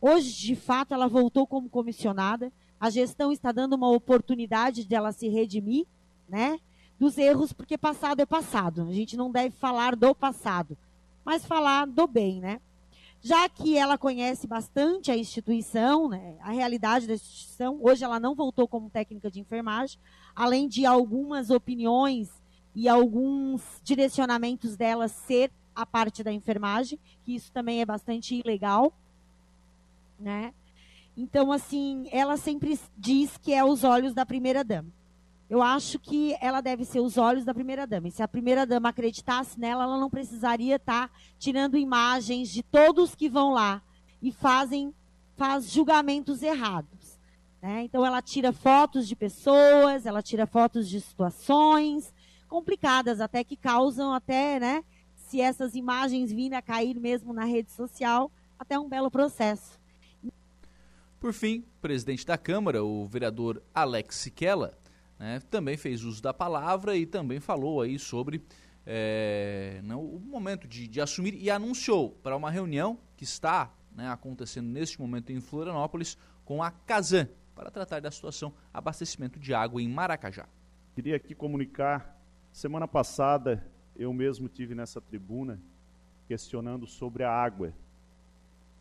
[0.00, 2.52] Hoje, de fato, ela voltou como comissionada.
[2.78, 5.86] A gestão está dando uma oportunidade de ela se redimir,
[6.28, 6.58] né?
[6.98, 8.82] Dos erros, porque passado é passado.
[8.82, 10.76] A gente não deve falar do passado,
[11.24, 12.60] mas falar do bem, né?
[13.24, 18.34] já que ela conhece bastante a instituição, né, a realidade da instituição, hoje ela não
[18.34, 19.98] voltou como técnica de enfermagem,
[20.36, 22.30] além de algumas opiniões
[22.74, 28.92] e alguns direcionamentos dela ser a parte da enfermagem, que isso também é bastante ilegal,
[30.20, 30.52] né?
[31.16, 34.92] Então, assim, ela sempre diz que é os olhos da primeira dama
[35.54, 38.08] eu acho que ela deve ser os olhos da primeira-dama.
[38.08, 43.14] E se a primeira-dama acreditasse nela, ela não precisaria estar tá tirando imagens de todos
[43.14, 43.80] que vão lá
[44.20, 44.92] e fazem
[45.36, 47.20] faz julgamentos errados.
[47.62, 47.84] Né?
[47.84, 52.12] Então, ela tira fotos de pessoas, ela tira fotos de situações
[52.48, 54.84] complicadas, até que causam até, né,
[55.14, 58.28] se essas imagens virem a cair mesmo na rede social,
[58.58, 59.78] até um belo processo.
[61.20, 64.76] Por fim, presidente da Câmara, o vereador Alex Siquela,
[65.24, 68.42] né, também fez uso da palavra e também falou aí sobre
[68.84, 74.06] é, né, o momento de, de, assumir e anunciou para uma reunião que está né,
[74.10, 79.80] acontecendo neste momento em Florianópolis com a Casan para tratar da situação abastecimento de água
[79.80, 80.46] em Maracajá.
[80.94, 82.20] Queria aqui comunicar,
[82.52, 83.66] semana passada
[83.96, 85.58] eu mesmo tive nessa tribuna
[86.28, 87.72] questionando sobre a água,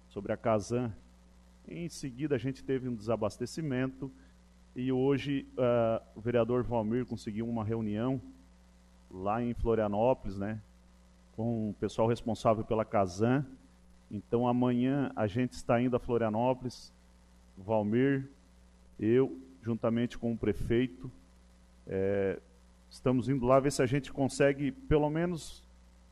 [0.10, 0.94] sobre a Casan.
[1.66, 4.12] Em seguida a gente teve um desabastecimento
[4.76, 8.22] e hoje uh, o vereador Valmir conseguiu uma reunião
[9.12, 10.60] lá em Florianópolis, né,
[11.36, 13.46] com o pessoal responsável pela Casan.
[14.10, 16.94] Então amanhã a gente está indo a Florianópolis,
[17.58, 18.30] Valmir,
[19.00, 21.12] eu, juntamente com o prefeito,
[21.86, 22.40] é,
[22.90, 25.64] estamos indo lá ver se a gente consegue pelo menos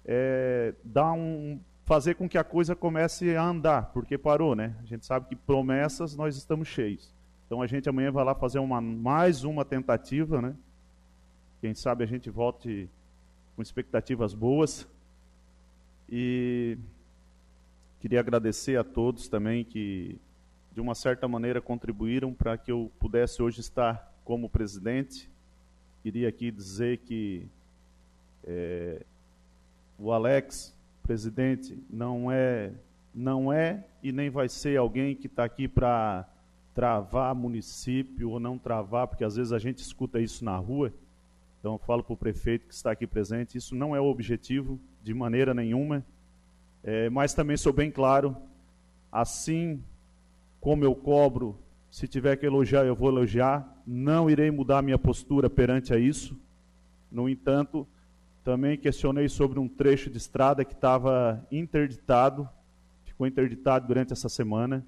[0.06, 4.76] é, dar um fazer com que a coisa comece a andar, porque parou, né?
[4.82, 7.14] A gente sabe que promessas nós estamos cheios.
[7.52, 10.56] Então a gente amanhã vai lá fazer uma, mais uma tentativa, né?
[11.60, 12.90] Quem sabe a gente volte
[13.58, 14.88] com expectativas boas.
[16.10, 16.78] E
[18.00, 20.18] queria agradecer a todos também que,
[20.74, 25.30] de uma certa maneira, contribuíram para que eu pudesse hoje estar como presidente.
[26.04, 27.46] Queria aqui dizer que
[28.46, 29.06] é,
[30.00, 30.74] o Alex,
[31.04, 32.72] presidente, não é,
[33.14, 36.31] não é e nem vai ser alguém que está aqui para
[36.82, 40.92] travar município ou não travar, porque às vezes a gente escuta isso na rua.
[41.60, 44.80] Então eu falo para o prefeito que está aqui presente, isso não é o objetivo
[45.04, 46.04] de maneira nenhuma.
[46.84, 48.36] É, mas também sou bem claro,
[49.12, 49.80] assim
[50.60, 51.56] como eu cobro,
[51.92, 56.36] se tiver que elogiar, eu vou elogiar, não irei mudar minha postura perante a isso.
[57.12, 57.88] No entanto,
[58.44, 62.50] também questionei sobre um trecho de estrada que estava interditado,
[63.06, 64.84] ficou interditado durante essa semana.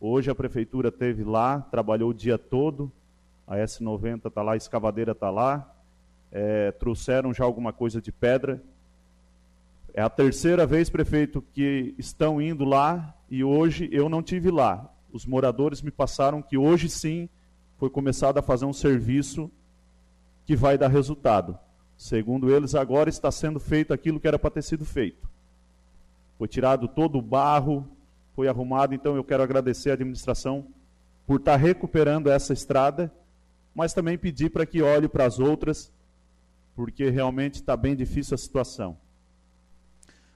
[0.00, 2.90] Hoje a prefeitura teve lá, trabalhou o dia todo,
[3.46, 5.74] a S90 está lá, a escavadeira está lá,
[6.30, 8.62] é, trouxeram já alguma coisa de pedra.
[9.92, 14.88] É a terceira vez, prefeito, que estão indo lá e hoje eu não tive lá.
[15.12, 17.28] Os moradores me passaram que hoje sim
[17.76, 19.50] foi começado a fazer um serviço
[20.46, 21.58] que vai dar resultado.
[21.96, 25.28] Segundo eles, agora está sendo feito aquilo que era para ter sido feito.
[26.38, 27.84] Foi tirado todo o barro,
[28.38, 30.68] foi arrumado, então eu quero agradecer à administração
[31.26, 33.12] por estar recuperando essa estrada,
[33.74, 35.92] mas também pedir para que olhe para as outras,
[36.72, 38.96] porque realmente está bem difícil a situação.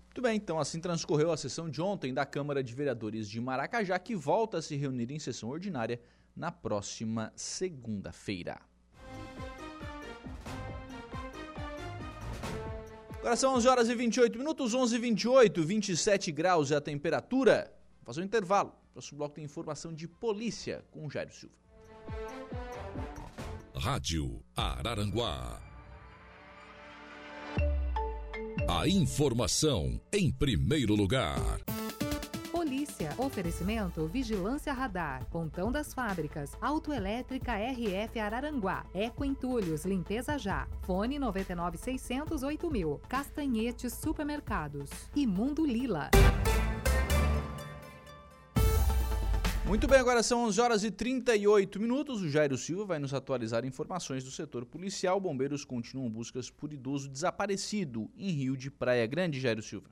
[0.07, 3.97] Muito bem, então assim transcorreu a sessão de ontem da Câmara de Vereadores de Maracajá,
[4.01, 6.01] que volta a se reunir em sessão ordinária
[6.35, 8.59] na próxima segunda-feira.
[13.21, 17.73] Agora são 11 horas e 28 minutos, 11 e 28, 27 graus é a temperatura.
[18.03, 18.73] Vou fazer um intervalo.
[18.93, 21.55] Próximo bloco tem informação de polícia com o Jairo Silva.
[23.75, 25.61] Rádio Araranguá.
[28.69, 31.61] A informação em primeiro lugar.
[32.51, 33.15] Polícia.
[33.19, 35.25] Oferecimento Vigilância Radar.
[35.27, 36.53] Pontão das Fábricas.
[36.61, 38.85] Autoelétrica RF Araranguá.
[38.95, 39.85] Eco Entulhos.
[39.85, 40.69] Limpeza Já.
[40.83, 43.01] Fone 99600 mil.
[43.09, 44.91] Castanhetes Supermercados.
[45.15, 46.11] E Mundo Lila.
[49.65, 52.21] Muito bem, agora são 11 horas e 38 minutos.
[52.21, 55.21] O Jairo Silva vai nos atualizar informações do setor policial.
[55.21, 59.41] Bombeiros continuam buscas por idoso desaparecido em Rio de Praia Grande.
[59.41, 59.89] Jairo Silva.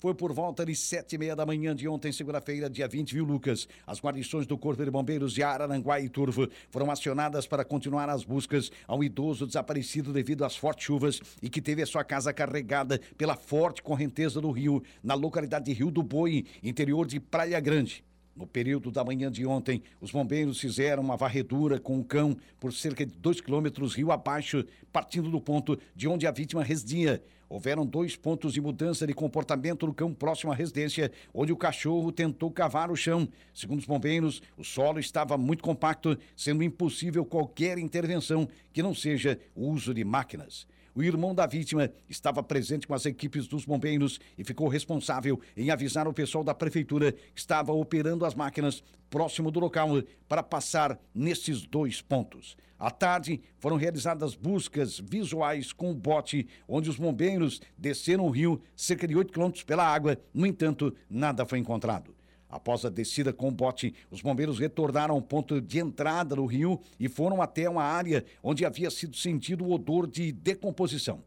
[0.00, 3.24] Foi por volta de sete e meia da manhã de ontem, segunda-feira, dia 20, viu,
[3.24, 3.66] Lucas?
[3.84, 8.22] As guarnições do Corpo de Bombeiros de Araranguá e Turvo foram acionadas para continuar as
[8.22, 13.00] buscas ao idoso desaparecido devido às fortes chuvas e que teve a sua casa carregada
[13.16, 18.04] pela forte correnteza do rio, na localidade de Rio do Boi, interior de Praia Grande.
[18.36, 22.72] No período da manhã de ontem, os bombeiros fizeram uma varredura com o cão por
[22.72, 27.20] cerca de dois quilômetros rio abaixo, partindo do ponto de onde a vítima residia.
[27.48, 32.12] Houveram dois pontos de mudança de comportamento no cão próximo à residência, onde o cachorro
[32.12, 33.26] tentou cavar o chão.
[33.54, 39.38] Segundo os bombeiros, o solo estava muito compacto, sendo impossível qualquer intervenção que não seja
[39.54, 40.66] o uso de máquinas.
[40.98, 45.70] O irmão da vítima estava presente com as equipes dos bombeiros e ficou responsável em
[45.70, 50.98] avisar o pessoal da prefeitura que estava operando as máquinas próximo do local para passar
[51.14, 52.56] nesses dois pontos.
[52.76, 58.60] À tarde, foram realizadas buscas visuais com o bote, onde os bombeiros desceram o rio
[58.74, 60.18] cerca de 8 quilômetros pela água.
[60.34, 62.17] No entanto, nada foi encontrado.
[62.48, 66.80] Após a descida com o bote, os bombeiros retornaram ao ponto de entrada do rio
[66.98, 71.22] e foram até uma área onde havia sido sentido o odor de decomposição.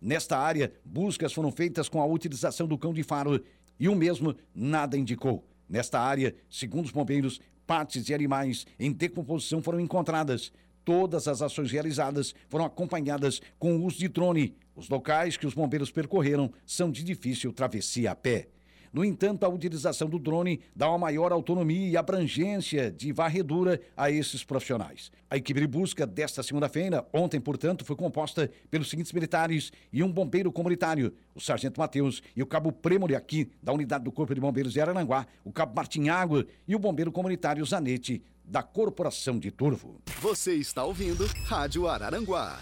[0.00, 3.42] Nesta área, buscas foram feitas com a utilização do cão de faro
[3.80, 5.44] e o mesmo nada indicou.
[5.68, 10.52] Nesta área, segundo os bombeiros, partes de animais em decomposição foram encontradas.
[10.84, 14.54] Todas as ações realizadas foram acompanhadas com o uso de drone.
[14.76, 18.48] Os locais que os bombeiros percorreram são de difícil travessia a pé.
[18.96, 24.10] No entanto, a utilização do drone dá uma maior autonomia e abrangência de varredura a
[24.10, 25.12] esses profissionais.
[25.28, 30.10] A equipe de busca desta segunda-feira, ontem, portanto, foi composta pelos seguintes militares e um
[30.10, 34.40] bombeiro comunitário, o Sargento Matheus e o Cabo Prêmore aqui da Unidade do Corpo de
[34.40, 39.50] Bombeiros de Arananguá, o Cabo Martim Água e o bombeiro comunitário Zanete, da Corporação de
[39.50, 40.00] Turvo.
[40.22, 42.58] Você está ouvindo Rádio Araranguá.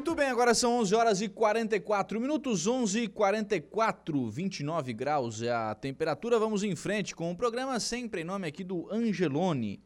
[0.00, 5.52] Muito bem, agora são 11 horas e 44 minutos, 11 e 44, 29 graus é
[5.52, 6.38] a temperatura.
[6.38, 9.78] Vamos em frente com o programa sempre em nome aqui do Angelone.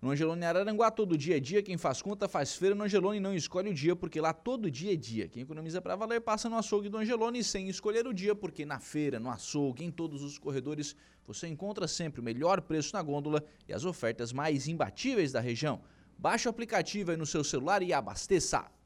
[0.00, 1.60] No Angelone Araranguá, todo dia é dia.
[1.60, 4.92] Quem faz conta faz feira no Angelone não escolhe o dia, porque lá todo dia
[4.92, 5.26] é dia.
[5.26, 8.78] Quem economiza para valer passa no açougue do Angelone sem escolher o dia, porque na
[8.78, 10.94] feira, no açougue, em todos os corredores,
[11.26, 15.80] você encontra sempre o melhor preço na gôndola e as ofertas mais imbatíveis da região.
[16.16, 18.77] Baixe o aplicativo aí no seu celular e abasteça.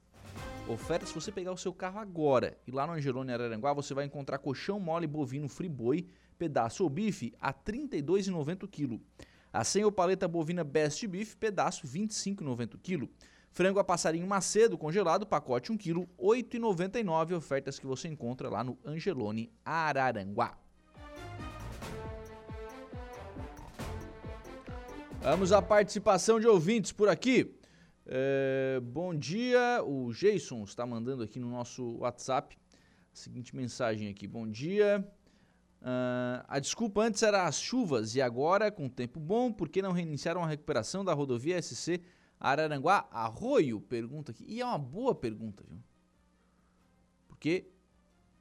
[0.72, 2.56] Oferta se você pegar o seu carro agora.
[2.66, 6.08] E lá no Angelone Araranguá você vai encontrar colchão mole bovino friboi,
[6.38, 8.98] pedaço ou bife a R$ 32,90 kg.
[9.52, 13.06] A senha ou paleta bovina Best Beef, pedaço R$ 25,90 kg.
[13.50, 17.36] Frango a passarinho macedo congelado, pacote 1 kg, R$ 8,99.
[17.36, 20.56] Ofertas que você encontra lá no Angelone Araranguá.
[25.20, 27.54] Vamos à participação de ouvintes por aqui.
[28.04, 32.58] É, bom dia, o Jason está mandando aqui no nosso WhatsApp
[33.12, 34.26] a seguinte mensagem aqui.
[34.26, 35.06] Bom dia.
[35.80, 39.92] Uh, a desculpa antes era as chuvas e agora, com tempo bom, por que não
[39.92, 42.00] reiniciaram a recuperação da rodovia SC
[42.38, 43.80] Araranguá Arroio?
[43.80, 44.44] Pergunta aqui.
[44.46, 45.78] E é uma boa pergunta, viu?
[47.28, 47.68] Porque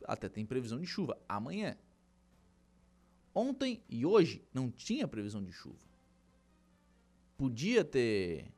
[0.06, 1.76] até tem previsão de chuva amanhã.
[3.34, 5.90] Ontem e hoje não tinha previsão de chuva.
[7.38, 8.52] Podia ter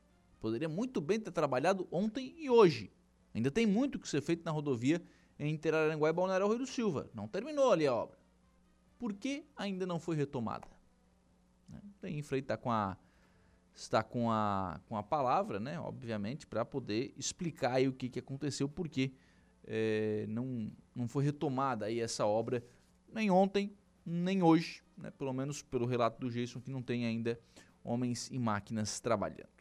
[0.44, 2.91] Poderia muito bem ter trabalhado ontem e hoje.
[3.34, 5.02] Ainda tem muito que ser feito na rodovia
[5.39, 7.10] entre Araranguá e Balneário Rio do Silva.
[7.14, 8.20] Não terminou ali a obra.
[9.00, 10.68] Por que ainda não foi retomada?
[11.70, 11.80] Né?
[12.02, 12.98] Tem Infra está com a
[13.74, 18.20] está com a, com a palavra, né, obviamente, para poder explicar aí o que, que
[18.20, 19.14] aconteceu, por que
[19.66, 22.62] é, não, não foi retomada aí essa obra
[23.14, 23.74] nem ontem,
[24.06, 27.39] nem hoje, né, pelo menos pelo relato do Jason, que não tem ainda
[27.82, 29.53] homens e máquinas trabalhando.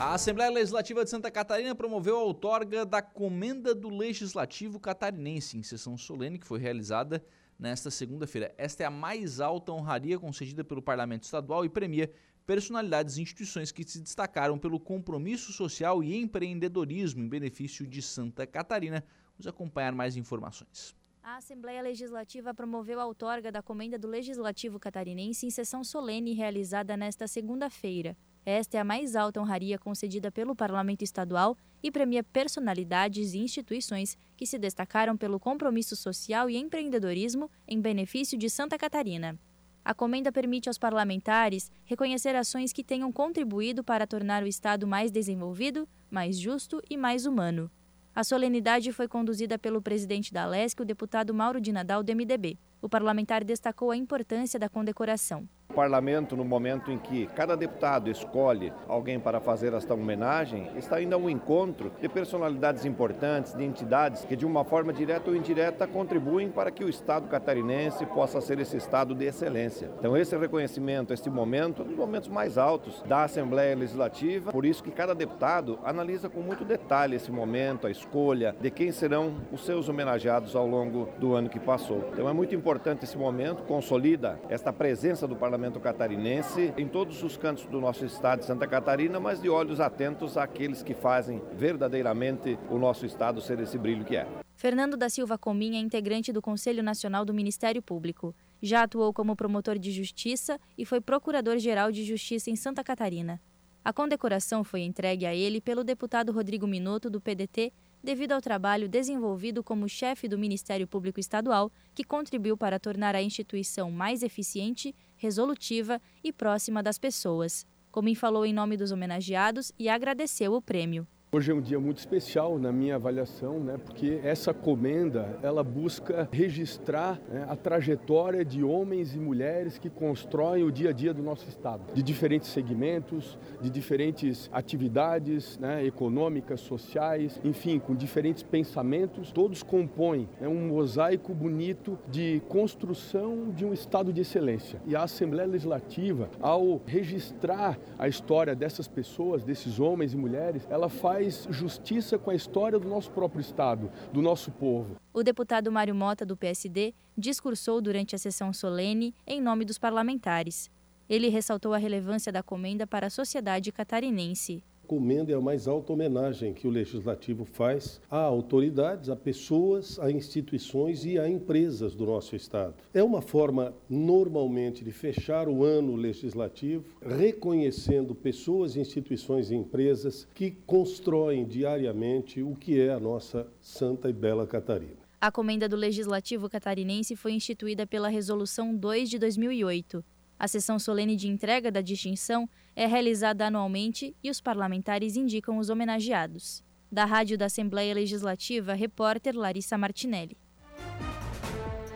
[0.00, 5.62] A Assembleia Legislativa de Santa Catarina promoveu a outorga da Comenda do Legislativo Catarinense, em
[5.64, 7.20] sessão solene que foi realizada
[7.58, 8.54] nesta segunda-feira.
[8.56, 12.12] Esta é a mais alta honraria concedida pelo Parlamento Estadual e premia
[12.46, 18.46] personalidades e instituições que se destacaram pelo compromisso social e empreendedorismo em benefício de Santa
[18.46, 19.04] Catarina.
[19.32, 20.94] Vamos acompanhar mais informações.
[21.20, 26.96] A Assembleia Legislativa promoveu a outorga da Comenda do Legislativo Catarinense em sessão solene realizada
[26.96, 28.16] nesta segunda-feira.
[28.50, 34.16] Esta é a mais alta honraria concedida pelo Parlamento Estadual e premia personalidades e instituições
[34.38, 39.38] que se destacaram pelo compromisso social e empreendedorismo em benefício de Santa Catarina.
[39.84, 45.10] A comenda permite aos parlamentares reconhecer ações que tenham contribuído para tornar o Estado mais
[45.10, 47.70] desenvolvido, mais justo e mais humano.
[48.14, 52.56] A solenidade foi conduzida pelo presidente da LESC, o deputado Mauro de Nadal, do MDB.
[52.80, 58.72] O parlamentar destacou a importância da condecoração parlamento, no momento em que cada deputado escolhe
[58.88, 64.24] alguém para fazer esta homenagem, está indo a um encontro de personalidades importantes, de entidades
[64.24, 68.58] que, de uma forma direta ou indireta, contribuem para que o Estado catarinense possa ser
[68.58, 69.90] esse Estado de excelência.
[69.98, 74.64] Então, esse reconhecimento, este momento, é um dos momentos mais altos da Assembleia Legislativa, por
[74.64, 79.36] isso que cada deputado analisa com muito detalhe esse momento, a escolha de quem serão
[79.52, 82.08] os seus homenageados ao longo do ano que passou.
[82.12, 87.20] Então, é muito importante esse momento, consolida esta presença do parlamento parlamento catarinense em todos
[87.24, 91.42] os cantos do nosso estado de Santa Catarina, mas de olhos atentos àqueles que fazem
[91.52, 94.24] verdadeiramente o nosso estado ser esse brilho que é.
[94.54, 98.32] Fernando da Silva Comim é integrante do Conselho Nacional do Ministério Público.
[98.62, 103.40] Já atuou como promotor de justiça e foi procurador-geral de justiça em Santa Catarina.
[103.84, 107.72] A condecoração foi entregue a ele pelo deputado Rodrigo Minuto, do PDT,
[108.02, 113.22] devido ao trabalho desenvolvido como chefe do Ministério Público Estadual, que contribuiu para tornar a
[113.22, 117.66] instituição mais eficiente resolutiva e próxima das pessoas.
[117.90, 121.06] Comim falou em nome dos homenageados e agradeceu o prêmio.
[121.30, 126.26] Hoje é um dia muito especial na minha avaliação, né, porque essa comenda ela busca
[126.32, 131.22] registrar né, a trajetória de homens e mulheres que constroem o dia a dia do
[131.22, 139.30] nosso estado, de diferentes segmentos, de diferentes atividades né, econômicas, sociais, enfim, com diferentes pensamentos,
[139.30, 144.80] todos compõem né, um mosaico bonito de construção de um estado de excelência.
[144.86, 150.88] E a Assembleia Legislativa, ao registrar a história dessas pessoas, desses homens e mulheres, ela
[150.88, 154.96] faz faz justiça com a história do nosso próprio Estado, do nosso povo.
[155.12, 160.70] O deputado Mário Mota, do PSD, discursou durante a sessão solene em nome dos parlamentares.
[161.08, 164.62] Ele ressaltou a relevância da comenda para a sociedade catarinense.
[164.88, 170.10] Comenda é a mais alta homenagem que o Legislativo faz a autoridades, a pessoas, a
[170.10, 172.74] instituições e a empresas do nosso Estado.
[172.94, 180.52] É uma forma, normalmente, de fechar o ano legislativo, reconhecendo pessoas, instituições e empresas que
[180.66, 184.96] constroem diariamente o que é a nossa santa e bela Catarina.
[185.20, 190.02] A comenda do Legislativo catarinense foi instituída pela Resolução 2 de 2008.
[190.38, 192.48] A sessão solene de entrega da distinção
[192.78, 196.62] é realizada anualmente e os parlamentares indicam os homenageados.
[196.92, 200.38] Da Rádio da Assembleia Legislativa, repórter Larissa Martinelli.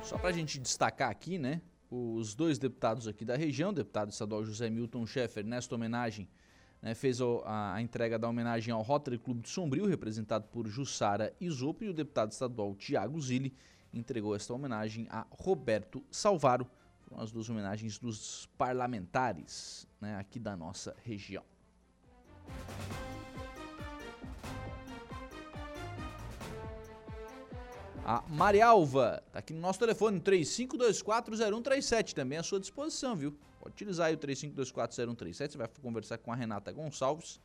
[0.02, 1.62] Só para a gente destacar aqui, né?
[1.88, 6.28] Os dois deputados aqui da região, o deputado estadual José Milton Schaeffer, nesta homenagem,
[6.82, 11.32] né, fez a, a, entrega da homenagem ao Rotary Clube de Sombrio, representado por Jussara
[11.40, 13.54] Isopo, e o deputado estadual Tiago Zilli
[13.94, 16.66] entregou esta homenagem a Roberto Salvaro,
[17.16, 21.44] as duas homenagens dos parlamentares né, aqui da nossa região.
[28.04, 33.38] A Marialva está aqui no nosso telefone, 35240137, também à sua disposição, viu?
[33.60, 37.40] Pode utilizar aí o 35240137, você vai conversar com a Renata Gonçalves,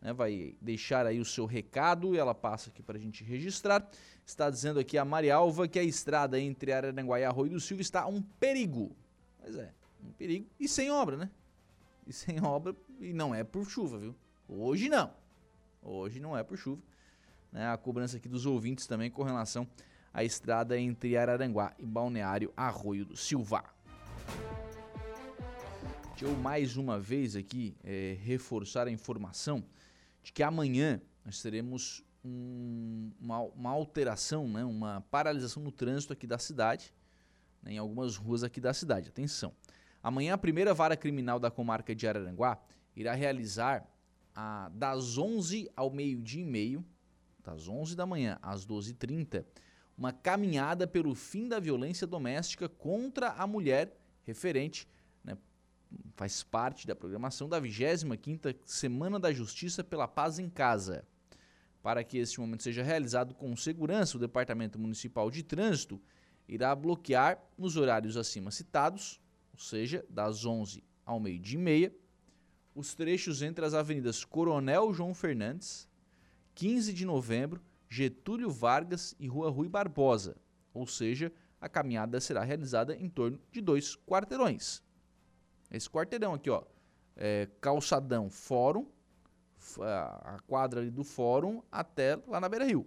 [0.00, 3.88] né, vai deixar aí o seu recado e ela passa aqui para a gente registrar.
[4.24, 8.06] Está dizendo aqui a Marialva que a estrada entre Araranguá e Arroio do Silva está
[8.06, 8.94] um perigo.
[9.40, 9.72] Pois é,
[10.04, 10.46] um perigo.
[10.58, 11.30] E sem obra, né?
[12.06, 14.14] E sem obra, e não é por chuva, viu?
[14.48, 15.12] Hoje não.
[15.82, 16.82] Hoje não é por chuva.
[17.52, 17.68] Né?
[17.68, 19.66] A cobrança aqui dos ouvintes também com relação
[20.12, 23.64] à estrada entre Araranguá e Balneário Arroio do Silva.
[26.10, 29.64] Deixa eu mais uma vez aqui é, reforçar a informação
[30.22, 36.26] de que amanhã nós teremos um, uma, uma, alteração, né, uma paralisação no trânsito aqui
[36.26, 36.92] da cidade,
[37.62, 39.08] né, em algumas ruas aqui da cidade.
[39.08, 39.52] Atenção.
[40.02, 42.58] Amanhã a primeira vara criminal da comarca de Araranguá
[42.94, 43.88] irá realizar
[44.34, 46.84] a, das 11 ao meio-dia e meio,
[47.44, 49.44] das 11 da manhã às 12h30,
[49.96, 54.86] uma caminhada pelo fim da violência doméstica contra a mulher referente
[56.14, 61.04] faz parte da programação da 25ª Semana da Justiça pela Paz em Casa.
[61.82, 66.00] Para que este momento seja realizado com segurança, o Departamento Municipal de Trânsito
[66.48, 69.20] irá bloquear nos horários acima citados,
[69.52, 71.94] ou seja, das 11 ao meio-dia e meia,
[72.74, 75.88] os trechos entre as avenidas Coronel João Fernandes,
[76.54, 80.36] 15 de novembro, Getúlio Vargas e Rua Rui Barbosa,
[80.74, 84.82] ou seja, a caminhada será realizada em torno de dois quarteirões.
[85.70, 86.62] Esse quarteirão aqui, ó,
[87.16, 88.86] é calçadão Fórum,
[89.80, 92.86] a quadra ali do Fórum até lá na Beira Rio.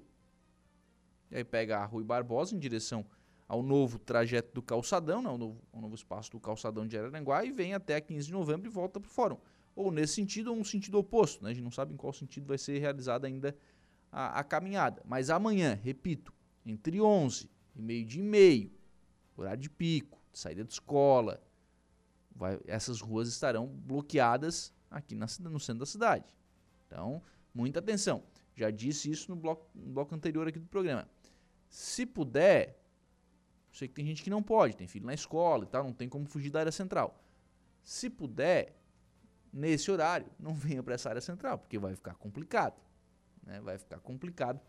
[1.30, 3.06] E aí pega a Rui Barbosa em direção
[3.48, 7.44] ao novo trajeto do calçadão, né, ao, novo, ao novo espaço do calçadão de Araranguá
[7.44, 9.38] e vem até 15 de novembro e volta para o fórum.
[9.76, 11.44] Ou nesse sentido ou um sentido oposto.
[11.44, 11.52] Né?
[11.52, 13.56] A gente não sabe em qual sentido vai ser realizada ainda
[14.12, 15.02] a, a caminhada.
[15.06, 16.34] Mas amanhã, repito,
[16.66, 18.72] entre 11 e meio dia e meio,
[19.36, 21.42] horário de pico, saída de escola,
[22.36, 26.36] vai, essas ruas estarão bloqueadas aqui na, no centro da cidade.
[26.88, 27.22] Então,
[27.54, 28.24] muita atenção.
[28.54, 31.08] Já disse isso no bloco, no bloco anterior aqui do programa.
[31.70, 32.84] Se puder,
[33.72, 36.10] sei que tem gente que não pode, tem filho na escola e tal, não tem
[36.10, 37.24] como fugir da área central.
[37.84, 38.78] Se puder,
[39.52, 42.80] nesse horário, não venha para essa área central, porque vai ficar complicado.
[43.44, 43.62] Né?
[43.62, 44.60] Vai ficar complicado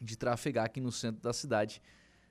[0.00, 1.82] de trafegar aqui no centro da cidade,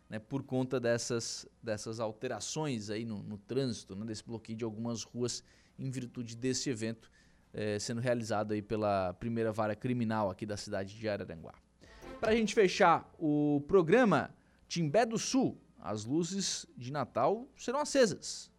[0.10, 0.20] né?
[0.20, 4.05] por conta dessas, dessas alterações aí no, no trânsito, né?
[4.05, 5.43] desse bloqueio de algumas ruas
[5.78, 7.10] em virtude desse evento
[7.53, 11.53] eh, sendo realizado aí pela primeira vara criminal aqui da cidade de Araranguá.
[12.20, 14.36] Para a gente fechar o programa,
[14.68, 18.51] Timbé do Sul as luzes de Natal serão acesas.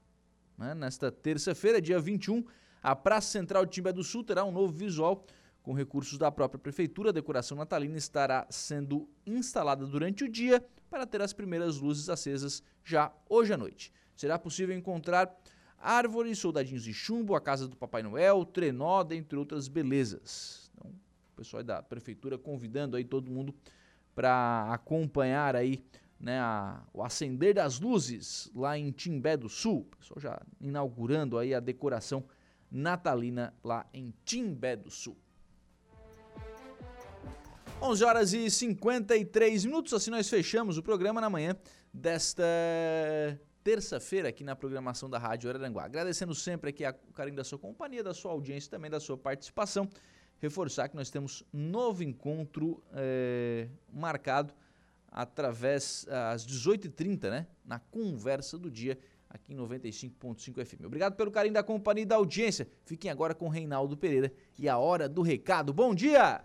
[0.56, 0.74] Né?
[0.74, 2.44] Nesta terça-feira, dia 21,
[2.82, 5.24] a Praça Central de Timbé do Sul terá um novo visual
[5.62, 7.10] com recursos da própria prefeitura.
[7.10, 12.62] A decoração natalina estará sendo instalada durante o dia para ter as primeiras luzes acesas
[12.84, 13.92] já hoje à noite.
[14.16, 15.34] Será possível encontrar
[15.78, 20.70] árvores, soldadinhos de chumbo, a casa do Papai Noel, trenó, dentre outras belezas.
[20.74, 23.54] Então, o pessoal da prefeitura convidando aí todo mundo
[24.14, 25.82] para acompanhar aí
[26.18, 29.88] né, a, o acender das luzes lá em Timbé do Sul.
[29.92, 32.24] O pessoal já inaugurando aí a decoração
[32.70, 35.16] natalina lá em Timbé do Sul.
[37.82, 41.56] 11 horas e 53 minutos, assim nós fechamos o programa na manhã
[41.92, 42.44] desta
[43.64, 45.84] terça-feira aqui na programação da Rádio Araranguá.
[45.84, 49.16] Agradecendo sempre aqui o carinho da sua companhia, da sua audiência e também da sua
[49.16, 49.88] participação.
[50.38, 54.54] Reforçar que nós temos novo encontro é, marcado
[55.10, 57.46] através eh, às 18h30, né?
[57.64, 58.96] Na conversa do dia
[59.28, 60.84] aqui em 95.5 FM.
[60.84, 62.68] Obrigado pelo carinho da companhia e da audiência.
[62.84, 65.72] Fiquem agora com Reinaldo Pereira e a hora do recado.
[65.72, 66.44] Bom dia!